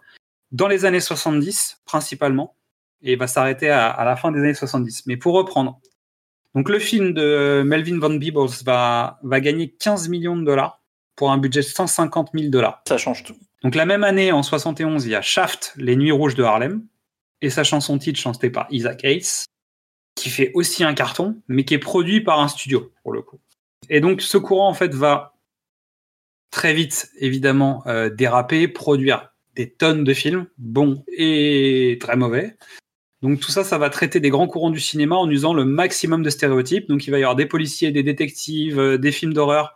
[0.51, 2.55] dans les années 70 principalement
[3.01, 5.03] et va s'arrêter à, à la fin des années 70.
[5.05, 5.79] Mais pour reprendre,
[6.55, 10.81] donc le film de Melvin Van Peebles va, va gagner 15 millions de dollars
[11.15, 12.81] pour un budget de 150 000 dollars.
[12.87, 13.35] Ça change tout.
[13.63, 16.85] Donc la même année, en 71, il y a Shaft, Les Nuits Rouges de Harlem,
[17.41, 19.45] et sa chanson titre chantée par Isaac Hayes.
[20.15, 23.39] Qui fait aussi un carton, mais qui est produit par un studio, pour le coup.
[23.89, 25.35] Et donc, ce courant, en fait, va
[26.51, 32.57] très vite, évidemment, euh, déraper, produire des tonnes de films, bons et très mauvais.
[33.21, 36.23] Donc tout ça, ça va traiter des grands courants du cinéma en usant le maximum
[36.23, 36.87] de stéréotypes.
[36.87, 39.75] Donc il va y avoir des policiers, des détectives, euh, des films d'horreur.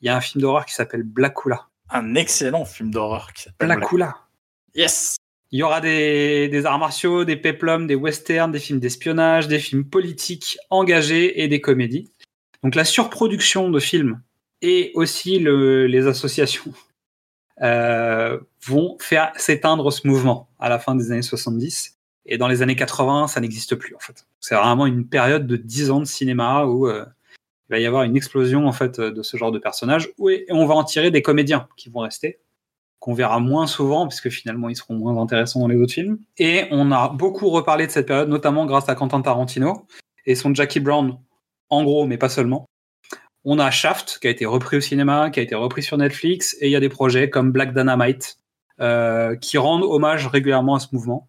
[0.00, 1.68] Il y a un film d'horreur qui s'appelle Blackula.
[1.90, 4.16] Un excellent film d'horreur qui s'appelle Blackula.
[4.74, 5.16] Yes.
[5.52, 9.84] Il y aura des, arts martiaux, des peplums, des westerns, des films d'espionnage, des films
[9.84, 12.12] politiques engagés et des comédies.
[12.62, 14.20] Donc la surproduction de films
[14.62, 16.72] et aussi le- les associations
[17.62, 21.96] euh, vont faire s'éteindre ce mouvement à la fin des années 70.
[22.26, 24.26] Et dans les années 80, ça n'existe plus en fait.
[24.40, 27.04] C'est vraiment une période de 10 ans de cinéma où euh,
[27.68, 30.66] il va y avoir une explosion en fait de ce genre de personnages et on
[30.66, 32.38] va en tirer des comédiens qui vont rester
[33.00, 36.18] qu'on verra moins souvent puisque finalement ils seront moins intéressants dans les autres films.
[36.38, 39.86] Et on a beaucoup reparlé de cette période, notamment grâce à Quentin Tarantino
[40.26, 41.18] et son Jackie Brown,
[41.70, 42.66] en gros, mais pas seulement.
[43.44, 46.54] On a Shaft qui a été repris au cinéma, qui a été repris sur Netflix,
[46.60, 48.36] et il y a des projets comme Black Dynamite
[48.80, 51.28] euh, qui rendent hommage régulièrement à ce mouvement.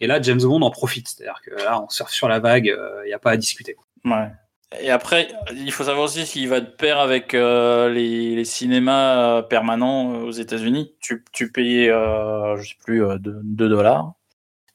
[0.00, 3.06] Et là, James Bond en profite, c'est-à-dire que là, on surfe sur la vague, il
[3.06, 3.76] n'y a pas à discuter.
[4.80, 9.38] Et après, il faut savoir aussi qu'il va de pair avec euh, les, les cinémas
[9.38, 10.94] euh, permanents euh, aux États-Unis.
[11.00, 14.14] Tu, tu payais, euh, je sais plus, 2 dollars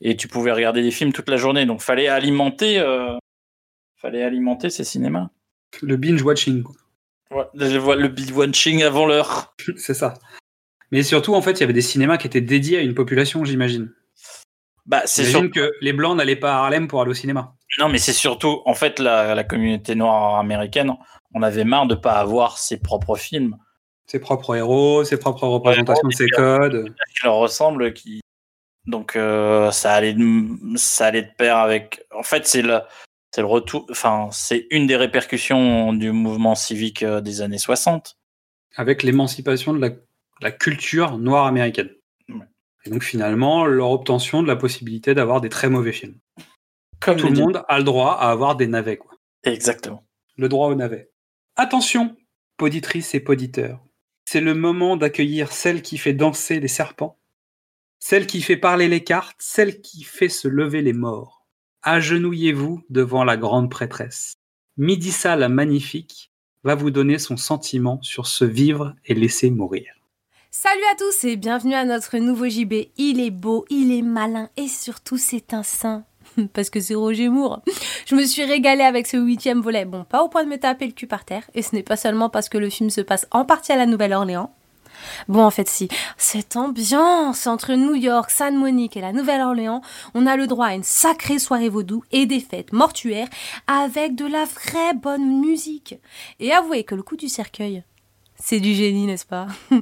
[0.02, 1.66] et tu pouvais regarder des films toute la journée.
[1.66, 3.18] Donc, fallait alimenter, euh,
[3.98, 5.30] fallait alimenter ces cinémas.
[5.82, 6.64] Le binge-watching.
[7.32, 9.56] Ouais, je vois le binge-watching avant l'heure.
[9.78, 10.16] c'est ça.
[10.92, 13.46] Mais surtout, en fait, il y avait des cinémas qui étaient dédiés à une population,
[13.46, 13.92] j'imagine.
[14.90, 15.50] Bah, c'est sûr.
[15.52, 17.54] que les Blancs n'allaient pas à Harlem pour aller au cinéma.
[17.78, 20.92] Non, mais c'est surtout, en fait, la, la communauté noire américaine,
[21.36, 23.56] on avait marre de pas avoir ses propres films
[24.08, 26.90] Ses propres héros, ses propres représentations de ses codes.
[26.90, 28.22] qui leur ressemblent, qui
[28.88, 32.04] donc euh, ça allait de, ça allait de pair avec.
[32.12, 32.80] En fait, c'est le
[33.32, 33.86] c'est le retour.
[33.92, 38.18] Enfin, c'est une des répercussions du mouvement civique euh, des années 60.
[38.76, 39.90] avec l'émancipation de la,
[40.42, 41.90] la culture noire américaine.
[42.86, 46.20] Et donc finalement, leur obtention de la possibilité d'avoir des très mauvais films.
[47.00, 49.12] Comme Tout le monde a le droit à avoir des navets, quoi.
[49.44, 50.06] Exactement.
[50.38, 51.12] Le droit aux navets.
[51.56, 52.16] Attention,
[52.58, 53.84] poditrices et poditeurs.
[54.26, 57.18] C'est le moment d'accueillir celle qui fait danser les serpents,
[58.00, 61.46] celle qui fait parler les cartes, celle qui fait se lever les morts.
[61.82, 64.34] Agenouillez-vous devant la grande prêtresse.
[64.78, 66.32] Midissa la magnifique
[66.64, 69.99] va vous donner son sentiment sur ce vivre et laisser mourir.
[70.52, 72.74] Salut à tous et bienvenue à notre nouveau JB.
[72.98, 76.06] Il est beau, il est malin et surtout c'est un saint.
[76.54, 77.62] Parce que c'est Roger Moore.
[78.08, 79.86] Je me suis régalée avec ce huitième volet.
[79.86, 81.48] Bon, pas au point de me taper le cul par terre.
[81.54, 83.86] Et ce n'est pas seulement parce que le film se passe en partie à la
[83.86, 84.52] Nouvelle-Orléans.
[85.28, 85.88] Bon, en fait, si.
[86.18, 89.82] Cette ambiance entre New York, San Monique et la Nouvelle-Orléans,
[90.16, 93.30] on a le droit à une sacrée soirée vaudou et des fêtes mortuaires
[93.68, 95.96] avec de la vraie bonne musique.
[96.40, 97.84] Et avouez que le coup du cercueil,
[98.42, 99.48] c'est du génie, n'est-ce pas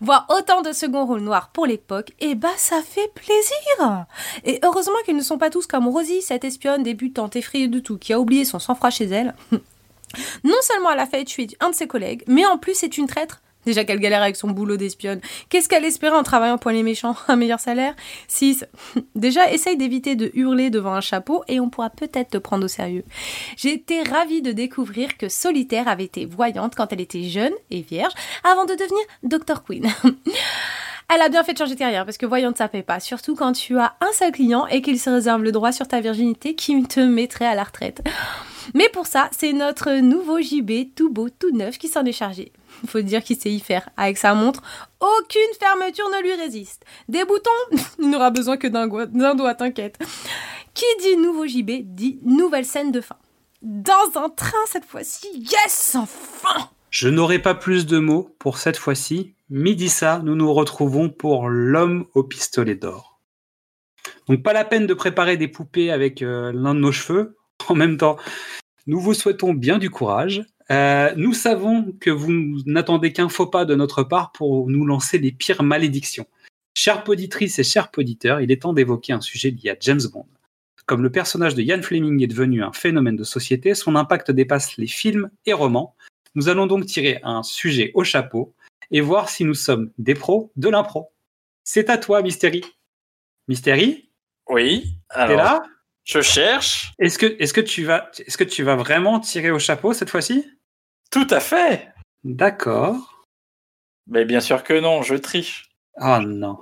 [0.00, 4.06] Voir autant de second rôles noirs pour l'époque, eh ben ça fait plaisir
[4.44, 7.98] Et heureusement qu'ils ne sont pas tous comme Rosie, cette espionne débutante effrayée de tout,
[7.98, 9.34] qui a oublié son sang-froid chez elle.
[10.42, 13.06] Non seulement elle a failli tuer un de ses collègues, mais en plus c'est une
[13.06, 13.42] traître.
[13.68, 15.20] Déjà qu'elle galère avec son boulot d'espionne.
[15.50, 17.14] Qu'est-ce qu'elle espérait en travaillant pour les méchants?
[17.28, 17.94] Un meilleur salaire?
[18.26, 18.64] 6.
[19.14, 22.68] Déjà, essaye d'éviter de hurler devant un chapeau et on pourra peut-être te prendre au
[22.68, 23.04] sérieux.
[23.58, 27.82] J'ai été ravie de découvrir que Solitaire avait été voyante quand elle était jeune et
[27.82, 29.62] vierge avant de devenir Dr.
[29.62, 29.86] Queen.
[31.14, 33.34] Elle a bien fait de changer de carrière parce que voyante ça paye pas, surtout
[33.34, 36.54] quand tu as un seul client et qu'il se réserve le droit sur ta virginité
[36.54, 38.02] qui te mettrait à la retraite.
[38.74, 42.52] Mais pour ça, c'est notre nouveau JB tout beau, tout neuf qui s'en est chargé.
[42.86, 43.88] Faut dire qu'il sait y faire.
[43.96, 44.62] Avec sa montre,
[45.00, 46.84] aucune fermeture ne lui résiste.
[47.08, 47.50] Des boutons,
[47.98, 49.98] il n'aura besoin que d'un doigt, d'un doigt, t'inquiète.
[50.74, 53.16] Qui dit nouveau JB dit nouvelle scène de fin.
[53.62, 58.76] Dans un train cette fois-ci, yes, enfin Je n'aurai pas plus de mots pour cette
[58.76, 59.34] fois-ci.
[59.50, 63.18] Midi ça, nous nous retrouvons pour l'homme au pistolet d'or.
[64.28, 67.36] Donc pas la peine de préparer des poupées avec euh, l'un de nos cheveux.
[67.68, 68.16] En même temps,
[68.86, 70.44] nous vous souhaitons bien du courage.
[70.70, 72.32] Euh, nous savons que vous
[72.66, 76.26] n'attendez qu'un faux pas de notre part pour nous lancer les pires malédictions.
[76.74, 80.26] Chères poditrices et chers poditeurs, il est temps d'évoquer un sujet lié à James Bond.
[80.86, 84.76] Comme le personnage de Ian Fleming est devenu un phénomène de société, son impact dépasse
[84.76, 85.94] les films et romans.
[86.34, 88.54] Nous allons donc tirer un sujet au chapeau
[88.90, 91.10] et voir si nous sommes des pros de l'impro.
[91.64, 92.64] C'est à toi, Mystérie.
[93.48, 94.10] Mystérie,
[94.48, 94.96] Oui.
[95.10, 95.62] t'es Alors, là?
[96.04, 96.92] je cherche.
[96.98, 100.10] Est-ce que, est que, tu vas, est-ce que tu vas vraiment tirer au chapeau cette
[100.10, 100.46] fois-ci?
[101.10, 101.88] Tout à fait.
[102.24, 103.26] D'accord.
[104.06, 105.70] Mais bien sûr que non, je triche.
[106.00, 106.58] Oh non.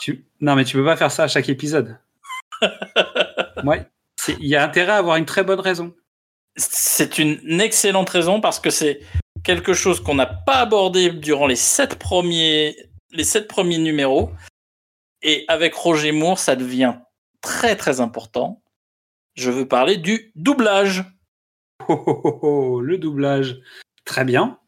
[0.00, 0.24] Tu...
[0.40, 1.98] Non, mais tu peux pas faire ça à chaque épisode.
[3.64, 3.86] ouais.
[4.28, 5.94] Il y a intérêt à avoir une très bonne raison.
[6.56, 9.00] C'est une excellente raison parce que c'est
[9.44, 12.76] quelque chose qu'on n'a pas abordé durant les sept premiers,
[13.10, 14.30] les sept premiers numéros.
[15.22, 16.96] Et avec Roger Moore, ça devient
[17.40, 18.62] très très important.
[19.34, 21.04] Je veux parler du doublage.
[21.88, 23.60] Oh, oh, oh, oh, le doublage.
[24.08, 24.58] Très bien.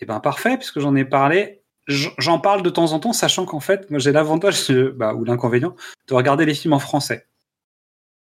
[0.00, 1.62] Et ben parfait, puisque j'en ai parlé.
[1.88, 5.74] J'en parle de temps en temps, sachant qu'en fait, moi j'ai l'avantage bah, ou l'inconvénient
[6.06, 7.26] de regarder les films en français.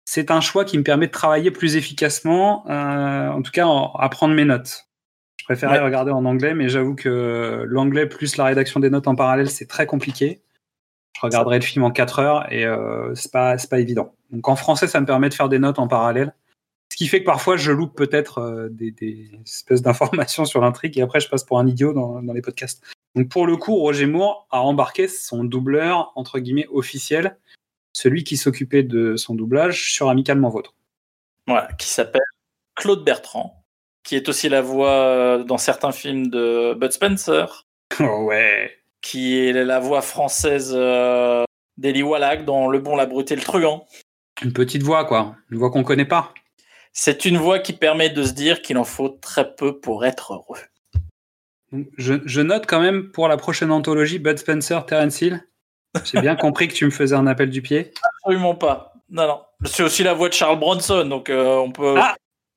[0.05, 3.93] C'est un choix qui me permet de travailler plus efficacement, euh, en tout cas en-
[3.93, 4.87] à prendre mes notes.
[5.37, 5.85] Je préférais Ouais.
[5.85, 9.67] regarder en anglais, mais j'avoue que l'anglais plus la rédaction des notes en parallèle, c'est
[9.67, 10.41] très compliqué.
[11.15, 14.13] Je regarderai le film en 4 heures et euh, c'est pas, c'est pas évident.
[14.31, 16.33] Donc en français, ça me permet de faire des notes en parallèle.
[16.99, 21.01] Qui fait que parfois je loupe peut-être euh, des, des espèces d'informations sur l'intrigue et
[21.01, 22.83] après je passe pour un idiot dans, dans les podcasts.
[23.15, 27.37] Donc pour le coup, Roger Moore a embarqué son doubleur entre guillemets officiel,
[27.93, 30.73] celui qui s'occupait de son doublage sur Amicalement Vôtre.
[31.47, 32.21] Voilà, qui s'appelle
[32.75, 33.63] Claude Bertrand,
[34.03, 37.65] qui est aussi la voix euh, dans certains films de Bud Spencer,
[38.01, 38.73] Oh ouais.
[39.01, 41.45] qui est la voix française euh,
[41.77, 43.85] d'Eli Wallach dans Le Bon, la Brute et le Truand.
[44.41, 46.33] Une petite voix quoi, une voix qu'on connaît pas.
[46.93, 50.33] C'est une voix qui permet de se dire qu'il en faut très peu pour être
[50.33, 50.59] heureux.
[51.97, 55.47] Je, je note quand même pour la prochaine anthologie Bud Spencer, Terence Hill.
[56.03, 57.93] J'ai bien compris que tu me faisais un appel du pied.
[58.23, 58.93] Absolument pas.
[59.09, 59.41] Non, non.
[59.65, 62.15] C'est aussi la voix de Charles Bronson, donc euh, on peut, Ah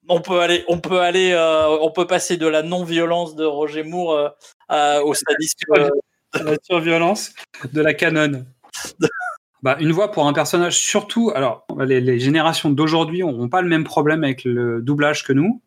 [0.09, 3.83] on peut aller, on peut aller, euh, on peut passer de la non-violence de Roger
[3.85, 4.29] Moore euh,
[4.69, 5.73] à- au sadisme.
[5.77, 5.89] euh,
[6.35, 7.33] la surviolence
[7.73, 8.45] de la canon.
[9.63, 13.69] Bah, une voix pour un personnage, surtout, alors les, les générations d'aujourd'hui n'auront pas le
[13.69, 15.63] même problème avec le doublage que nous.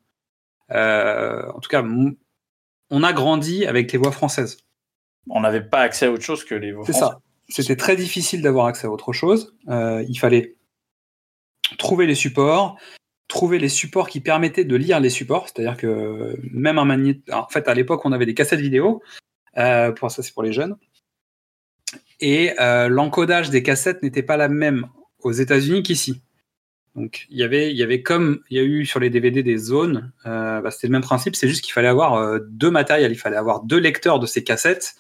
[0.72, 1.84] Euh, en tout cas,
[2.89, 4.58] on a grandi avec les voix françaises.
[5.30, 7.18] on n'avait pas accès à autre chose que les voix C'est françaises.
[7.18, 7.22] ça.
[7.48, 9.56] C'était très difficile d'avoir accès à autre chose.
[9.70, 10.56] Euh, il fallait
[11.78, 12.78] trouver les supports,
[13.28, 15.48] trouver les supports qui permettaient de lire les supports.
[15.48, 17.32] C'est-à-dire que même un magnéto.
[17.32, 19.02] En fait, à l'époque, on avait des cassettes vidéo.
[19.58, 20.76] Euh, pour ça, c'est pour les jeunes.
[22.20, 24.88] Et euh, l'encodage des cassettes n'était pas la même
[25.20, 26.22] aux États-Unis qu'ici.
[26.95, 29.57] Donc, il y avait, y avait comme il y a eu sur les DVD des
[29.57, 31.36] zones, euh, bah, c'était le même principe.
[31.36, 33.11] C'est juste qu'il fallait avoir euh, deux matériels.
[33.11, 34.95] Il fallait avoir deux lecteurs de ces cassettes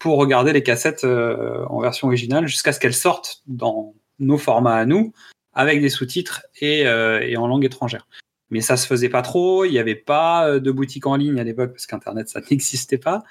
[0.00, 4.74] pour regarder les cassettes euh, en version originale jusqu'à ce qu'elles sortent dans nos formats
[4.74, 5.12] à nous
[5.52, 8.06] avec des sous-titres et, et en langue étrangère.
[8.50, 11.44] Mais ça se faisait pas trop, il n'y avait pas de boutique en ligne à
[11.44, 13.22] l'époque parce qu'Internet ça n'existait pas.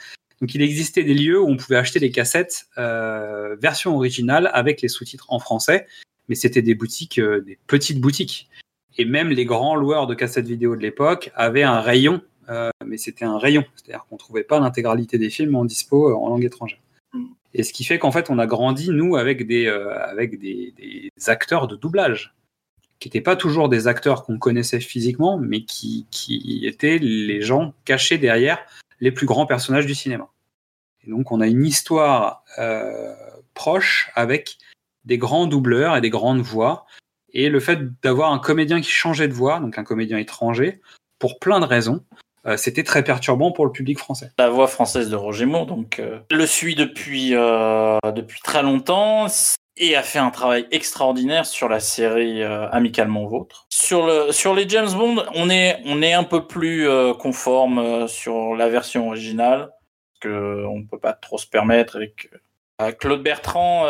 [0.41, 4.81] Donc il existait des lieux où on pouvait acheter des cassettes euh, version originale avec
[4.81, 5.88] les sous-titres en français,
[6.27, 8.49] mais c'était des boutiques, euh, des petites boutiques.
[8.97, 12.97] Et même les grands loueurs de cassettes vidéo de l'époque avaient un rayon euh, mais
[12.97, 16.77] c'était un rayon, c'est-à-dire qu'on trouvait pas l'intégralité des films en dispo en langue étrangère.
[17.11, 17.25] Mm.
[17.55, 21.09] Et ce qui fait qu'en fait, on a grandi nous avec des avec des, des
[21.25, 22.36] acteurs de doublage
[22.99, 27.73] qui n'étaient pas toujours des acteurs qu'on connaissait physiquement, mais qui, qui étaient les gens
[27.83, 28.59] cachés derrière
[29.05, 30.29] les plus grands personnages du cinéma.
[31.05, 33.13] Et donc, on a une histoire euh,
[33.53, 34.57] proche avec
[35.05, 36.87] des grands doubleurs et des grandes voix.
[37.31, 40.81] Et le fait d'avoir un comédien qui changeait de voix, donc un comédien étranger,
[41.19, 42.03] pour plein de raisons,
[42.47, 44.31] euh, c'était très perturbant pour le public français.
[44.39, 49.27] La voix française de Roger Moore, donc euh, le suit depuis depuis très longtemps
[49.77, 53.64] et a fait un travail extraordinaire sur la série Amicalement Vôtre.
[53.86, 57.77] Sur le sur les James Bond, on est on est un peu plus euh, conforme
[57.77, 62.31] euh, sur la version originale parce que on peut pas trop se permettre avec
[62.81, 63.86] euh, Claude Bertrand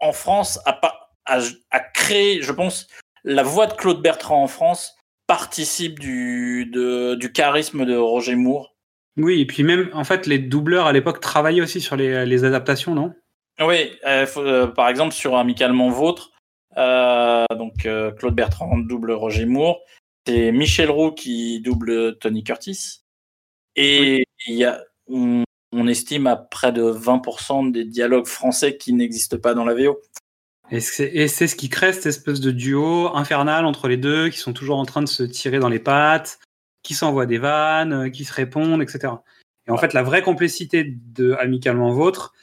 [0.00, 1.38] en France a pas a,
[1.70, 2.88] a créé, je pense,
[3.22, 4.96] la voix de Claude Bertrand en France
[5.28, 8.74] participe du, de, du charisme de Roger Moore.
[9.16, 12.42] Oui, et puis même, en fait, les doubleurs à l'époque travaillaient aussi sur les, les
[12.42, 13.14] adaptations, non?
[13.60, 13.92] Oui,
[14.74, 16.32] par exemple sur Amicalement Vôtre,
[16.76, 19.80] donc euh, Claude Bertrand double Roger Moore,
[20.26, 23.02] c'est Michel Roux qui double Tony Curtis,
[23.76, 28.92] et il y a, on, on estime à près de 20% des dialogues français qui
[28.92, 30.00] n'existent pas dans la VO.
[30.70, 34.28] Et c'est et c'est ce qui crée cette espèce de duo infernal entre les deux,
[34.28, 36.38] qui sont toujours en train de se tirer dans les pattes,
[36.82, 39.14] qui s'envoient des vannes, euh, qui se répondent, etc.
[39.66, 42.34] Et en fait, la vraie complicité de Amicalement Vôtre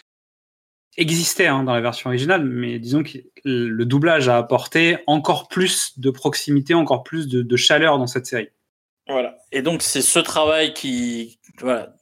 [0.97, 5.97] existait hein, dans la version originale, mais disons que le doublage a apporté encore plus
[5.99, 8.49] de proximité, encore plus de, de chaleur dans cette série.
[9.07, 9.37] Voilà.
[9.51, 11.95] Et donc c'est ce travail qui, voilà,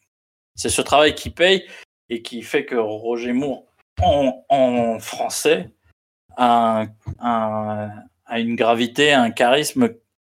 [0.55, 1.67] c'est ce travail qui paye
[2.09, 3.65] et qui fait que Roger Moore
[4.01, 5.69] en, en français
[6.37, 6.87] a, un-
[7.19, 7.91] un-
[8.25, 9.89] a une gravité, un charisme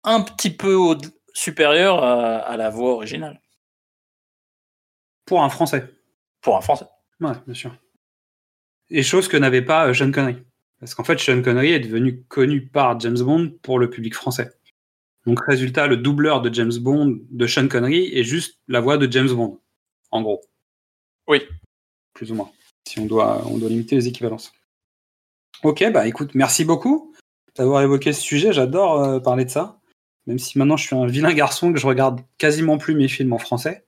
[0.04, 0.96] un petit peu au-
[1.34, 3.40] supérieur à, à la voix originale
[5.26, 5.84] Pour un Français.
[6.40, 6.86] pour un français.
[7.20, 7.76] Ouais, bien sûr.
[8.91, 10.37] Et chose que n'avait pas euh, Sean Connery.
[10.80, 14.53] Parce qu'en fait, Sean Connery est devenu connu par James Bond pour le public français.
[15.26, 19.11] Donc, résultat, le doubleur de James Bond, de Sean Connery, est juste la voix de
[19.11, 19.59] James Bond,
[20.12, 20.41] en gros.
[21.26, 21.43] Oui.
[22.14, 22.51] Plus ou moins.
[22.87, 24.53] Si on doit, on doit limiter les équivalences.
[25.62, 27.14] Ok, bah écoute, merci beaucoup
[27.57, 28.53] d'avoir évoqué ce sujet.
[28.53, 29.80] J'adore euh, parler de ça.
[30.26, 33.32] Même si maintenant je suis un vilain garçon que je regarde quasiment plus mes films
[33.32, 33.87] en français.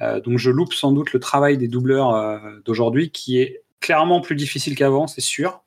[0.00, 4.22] Euh, donc je loupe sans doute le travail des doubleurs euh, d'aujourd'hui qui est clairement
[4.22, 5.62] plus difficile qu'avant, c'est sûr,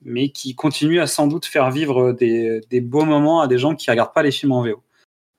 [0.00, 3.74] mais qui continue à sans doute faire vivre des, des, beaux moments à des gens
[3.74, 4.82] qui regardent pas les films en VO.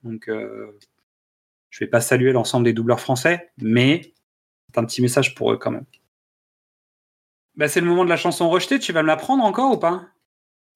[0.03, 0.77] Donc euh,
[1.69, 4.13] je vais pas saluer l'ensemble des doubleurs français, mais
[4.67, 5.85] c'est un petit message pour eux quand même.
[7.55, 9.77] Bah, c'est le moment de la chanson rejetée, tu vas me la prendre encore ou
[9.77, 10.05] pas?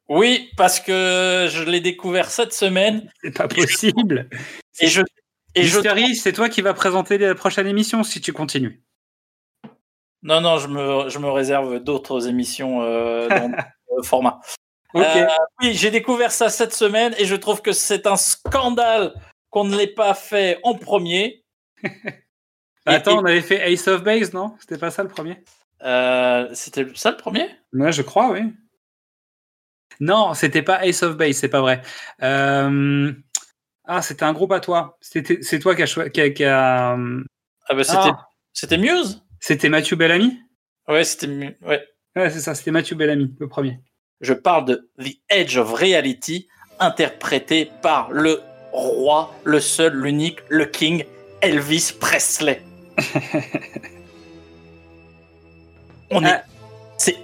[0.09, 3.09] Oui, parce que je l'ai découvert cette semaine.
[3.23, 4.29] C'est pas possible.
[4.79, 5.01] Et je
[5.55, 6.21] et Mystery, je...
[6.21, 8.81] c'est toi qui vas présenter la prochaine émission si tu continues.
[10.23, 13.51] Non, non, je me, je me réserve d'autres émissions euh, dans
[13.97, 14.39] le format.
[14.93, 15.23] Okay.
[15.23, 15.27] Euh,
[15.61, 19.13] oui, j'ai découvert ça cette semaine et je trouve que c'est un scandale
[19.49, 21.43] qu'on ne l'ait pas fait en premier.
[22.85, 24.55] Attends, et, on avait fait Ace of Base, non?
[24.59, 25.43] C'était pas ça le premier?
[25.83, 27.49] Euh, C'était ça le premier?
[27.73, 28.41] Ouais, je crois, oui.
[29.99, 31.81] Non, c'était pas Ace of Base, c'est pas vrai.
[32.21, 33.11] Euh...
[33.85, 34.97] Ah, c'était un groupe à toi.
[35.01, 36.09] C'est toi qui a.
[36.09, 36.93] Qui a, qui a...
[36.93, 38.27] Ah, bah c'était ah.
[38.53, 39.23] c'était Muse?
[39.45, 40.39] C'était Mathieu Bellamy?
[40.87, 41.27] Ouais, c'était.
[41.27, 41.83] Ouais,
[42.15, 43.77] ouais c'est ça, c'était Mathieu Bellamy, le premier.
[44.21, 46.47] Je parle de The Edge of Reality,
[46.79, 48.39] interprété par le
[48.71, 51.03] roi, le seul, l'unique, le king,
[51.41, 52.61] Elvis Presley.
[56.09, 56.29] On est.
[56.29, 56.43] Ah.
[56.97, 57.17] C'est.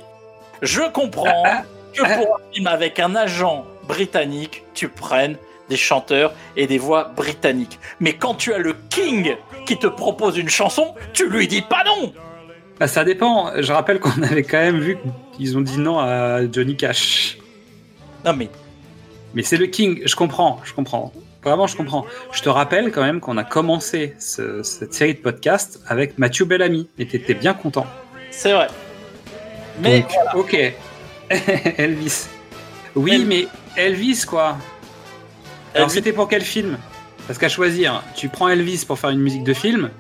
[0.62, 1.64] Je comprends
[1.94, 5.38] que pour un film avec un agent britannique, tu prennes
[5.70, 7.80] des chanteurs et des voix britanniques.
[8.02, 11.84] Mais quand tu as le King qui te propose une chanson, tu lui dis pas
[11.86, 12.14] non
[12.80, 13.52] bah, Ça dépend.
[13.62, 14.98] Je rappelle qu'on avait quand même vu
[15.34, 17.38] qu'ils ont dit non à Johnny Cash.
[18.26, 18.50] Non mais...
[19.36, 21.14] Mais c'est le King, je comprends, je comprends.
[21.44, 22.06] Vraiment, je comprends.
[22.32, 26.46] Je te rappelle quand même qu'on a commencé ce, cette série de podcasts avec Mathieu
[26.46, 27.86] Bellamy et t'étais bien content.
[28.32, 28.68] C'est vrai.
[29.82, 30.38] Mais Donc, voilà.
[30.38, 30.74] ok.
[31.78, 32.28] Elvis.
[32.96, 33.26] Oui, Elvis.
[33.26, 33.48] mais
[33.78, 34.58] Elvis, quoi.
[35.76, 36.78] Alors c'était pour quel film?
[37.30, 39.92] Parce qu'à choisir, tu prends Elvis pour faire une musique de film.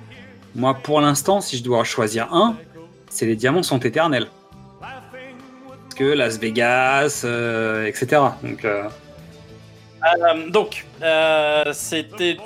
[0.55, 2.57] Moi, pour l'instant, si je dois choisir un,
[3.07, 4.25] c'est Les Diamants sont éternels.
[4.79, 8.23] Parce que Las Vegas, euh, etc.
[8.41, 8.89] Donc, euh...
[10.23, 12.37] Euh, donc euh, c'était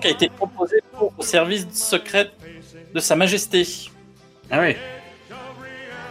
[0.00, 2.30] qui a été proposée pour au service secret
[2.94, 3.68] de Sa Majesté.
[4.50, 4.74] Ah oui.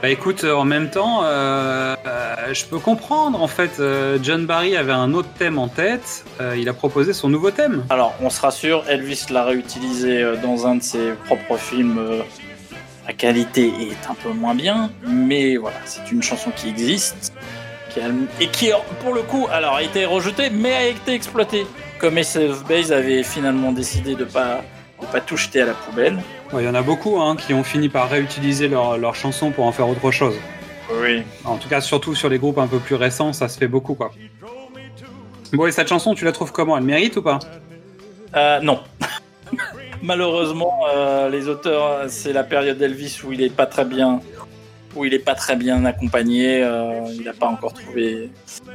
[0.01, 3.41] Bah écoute, en même temps, euh, euh, je peux comprendre.
[3.41, 6.23] En fait, euh, John Barry avait un autre thème en tête.
[6.39, 7.83] Euh, il a proposé son nouveau thème.
[7.89, 11.97] Alors, on se rassure, Elvis l'a réutilisé euh, dans un de ses propres films.
[11.99, 12.21] euh,
[13.07, 17.33] La qualité est un peu moins bien, mais voilà, c'est une chanson qui existe
[17.89, 18.03] qui a-
[18.39, 18.69] et qui,
[19.03, 21.65] pour le coup, alors a été rejetée, mais a été exploitée.
[21.97, 24.61] Comme of Base avait finalement décidé de pas
[25.01, 26.19] de pas tout jeter à la poubelle.
[26.53, 29.51] Ouais, Il y en a beaucoup hein, qui ont fini par réutiliser leur, leur chanson
[29.51, 30.35] pour en faire autre chose.
[31.01, 31.23] Oui.
[31.45, 33.93] En tout cas, surtout sur les groupes un peu plus récents, ça se fait beaucoup,
[33.93, 34.11] quoi.
[35.53, 36.77] Bon, et cette chanson, tu la trouves comment?
[36.77, 37.39] Elle mérite ou pas?
[38.35, 38.79] Euh, non.
[40.01, 44.21] Malheureusement, euh, les auteurs, c'est la période d'Elvis où il est pas très bien,
[44.95, 46.63] où il est pas très bien accompagné.
[46.63, 48.29] euh, il n'a pas encore trouvé.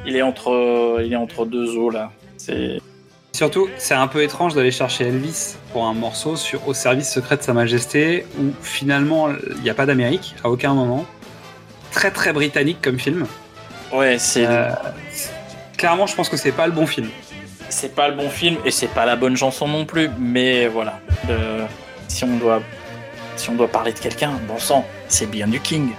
[0.07, 2.11] Il est entre, il est entre deux eaux là.
[2.37, 2.81] C'est.
[3.35, 7.37] Surtout, c'est un peu étrange d'aller chercher Elvis pour un morceau sur Au service secret
[7.37, 11.05] de Sa Majesté, où finalement, il n'y a pas d'Amérique, à aucun moment.
[11.91, 13.27] Très très britannique comme film.
[13.93, 14.47] Ouais, c'est.
[14.47, 14.71] Euh,
[15.77, 17.09] clairement, je pense que c'est pas le bon film.
[17.71, 20.11] C'est pas le bon film et c'est pas la bonne chanson non plus.
[20.17, 21.01] Mais voilà.
[21.29, 21.67] Euh,
[22.07, 22.63] si on doit,
[23.35, 25.91] si on doit parler de quelqu'un, bon sang, c'est bien du King.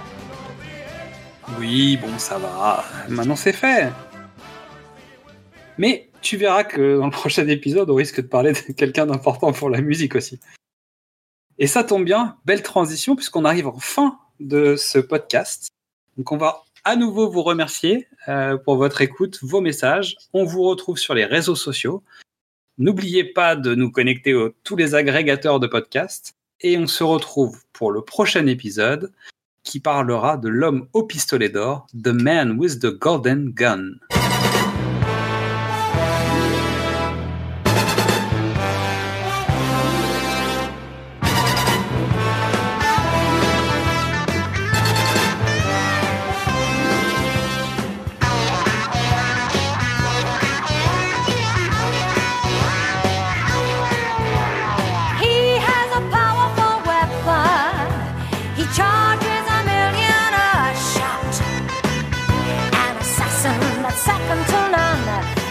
[1.58, 2.82] Oui, bon, ça va.
[3.10, 3.92] Maintenant, c'est fait.
[5.76, 9.52] Mais tu verras que dans le prochain épisode, on risque de parler de quelqu'un d'important
[9.52, 10.40] pour la musique aussi.
[11.58, 15.68] Et ça tombe bien, belle transition, puisqu'on arrive en fin de ce podcast.
[16.16, 20.16] Donc, on va à nouveau vous remercier euh, pour votre écoute, vos messages.
[20.32, 22.02] On vous retrouve sur les réseaux sociaux.
[22.76, 26.34] N'oubliez pas de nous connecter aux tous les agrégateurs de podcasts.
[26.60, 29.12] Et on se retrouve pour le prochain épisode
[29.62, 33.92] qui parlera de l'homme au pistolet d'or, The Man with the Golden Gun.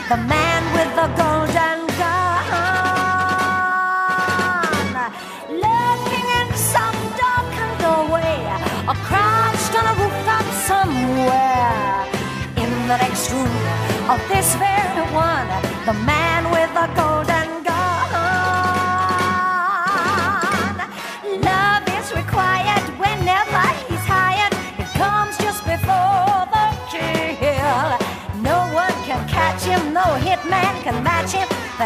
[0.10, 0.45] the man.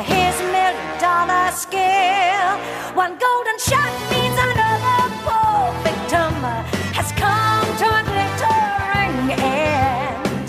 [0.01, 2.49] His million dollar skill.
[2.95, 6.33] One golden shot means another poor victim
[6.95, 10.47] has come to a glittering end.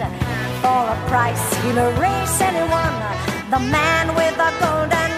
[0.63, 2.95] For a price, he'll erase anyone.
[3.51, 5.10] The man with the golden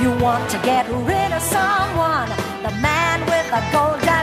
[0.00, 2.28] you want to get rid of someone,
[2.62, 4.19] the man with a golden